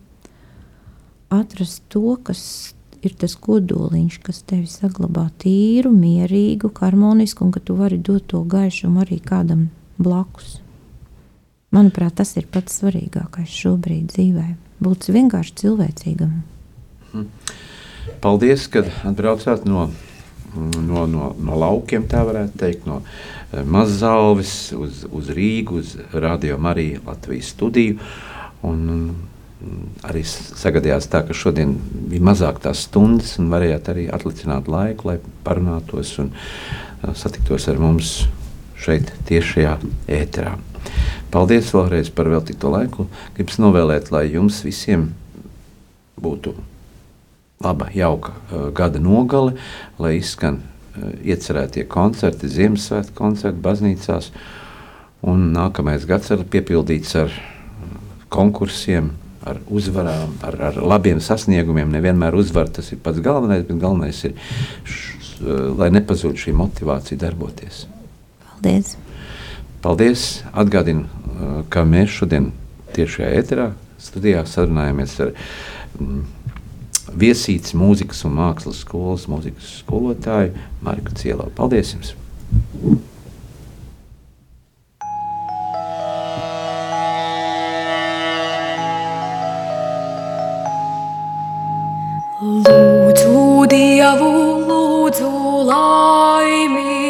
[1.31, 7.77] Atrast to, kas ir tas kodoliņš, kas tevi saglabā tīru, mierīgu, harmonisku, un ka tu
[7.79, 9.69] vari dot to gaišumu arī kādam
[10.01, 10.59] blakus.
[11.71, 14.45] Manuprāt, tas ir pats svarīgākais šobrīd dzīvē.
[14.83, 16.39] Būt vienkārši cilvēcīgam.
[17.13, 17.27] Mhm.
[18.21, 19.87] Paldies, ka atbraucāt no,
[20.55, 26.57] no, no, no laukiem, tā varētu teikt, no eh, Mazalves uz, uz Rīgu, uz Radio
[26.61, 27.99] Mariju Latvijas studiju.
[28.67, 29.15] Un,
[30.07, 31.75] arī sagadījās tā, ka šodien
[32.09, 36.31] bija mazāk tās stundas, un varējāt arī atlicināt laiku, lai parunātos un
[37.17, 38.23] satiktos ar mums
[38.81, 39.77] šeit, tiešajā
[40.09, 40.57] ēterā.
[41.31, 43.05] Paldies vēlreiz par veltīto laiku.
[43.37, 45.11] Gribu novēlēt, lai jums visiem
[46.21, 46.55] būtu
[47.61, 48.33] laba, jauka
[48.75, 49.55] gada nogale,
[50.01, 50.59] lai izskan
[51.23, 54.31] iecerētie koncerti, Ziemassvētku koncerti baznīcās.
[55.21, 57.33] Un nākamais gads ir piepildīts ar
[58.33, 59.11] konkursiem,
[59.47, 61.89] ar uzvarām, ar, ar labiem sasniegumiem.
[61.93, 64.35] Nevienmēr uzvar tas ir pats galvenais, bet galvenais ir,
[64.85, 65.21] š,
[65.77, 67.85] lai nepazūd šī motivācija darboties.
[68.51, 68.95] Paldies!
[69.81, 70.25] Paldies!
[70.53, 71.07] Atgādinu,
[71.73, 72.51] ka mēs šodien
[72.95, 73.71] tiešajā eterā
[74.01, 75.33] studijā sarunājamies ar
[75.97, 76.21] mm,
[77.21, 80.53] viesītas mūzikas un mākslas skolas mūzikas skolotāju
[80.85, 81.49] Marku Cielo.
[81.57, 82.13] Paldies jums!
[93.71, 94.29] Dievu,
[94.67, 95.29] lūdzu
[95.63, 97.00] laimi,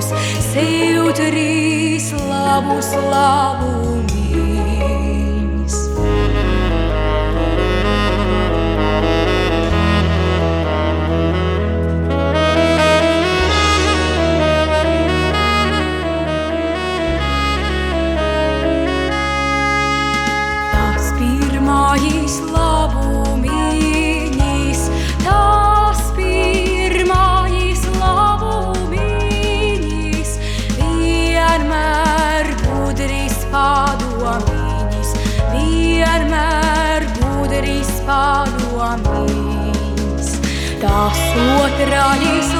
[0.00, 0.12] labus,
[0.52, 3.89] sev trīs labus labumus.
[40.80, 41.18] Tas
[41.60, 42.59] otrais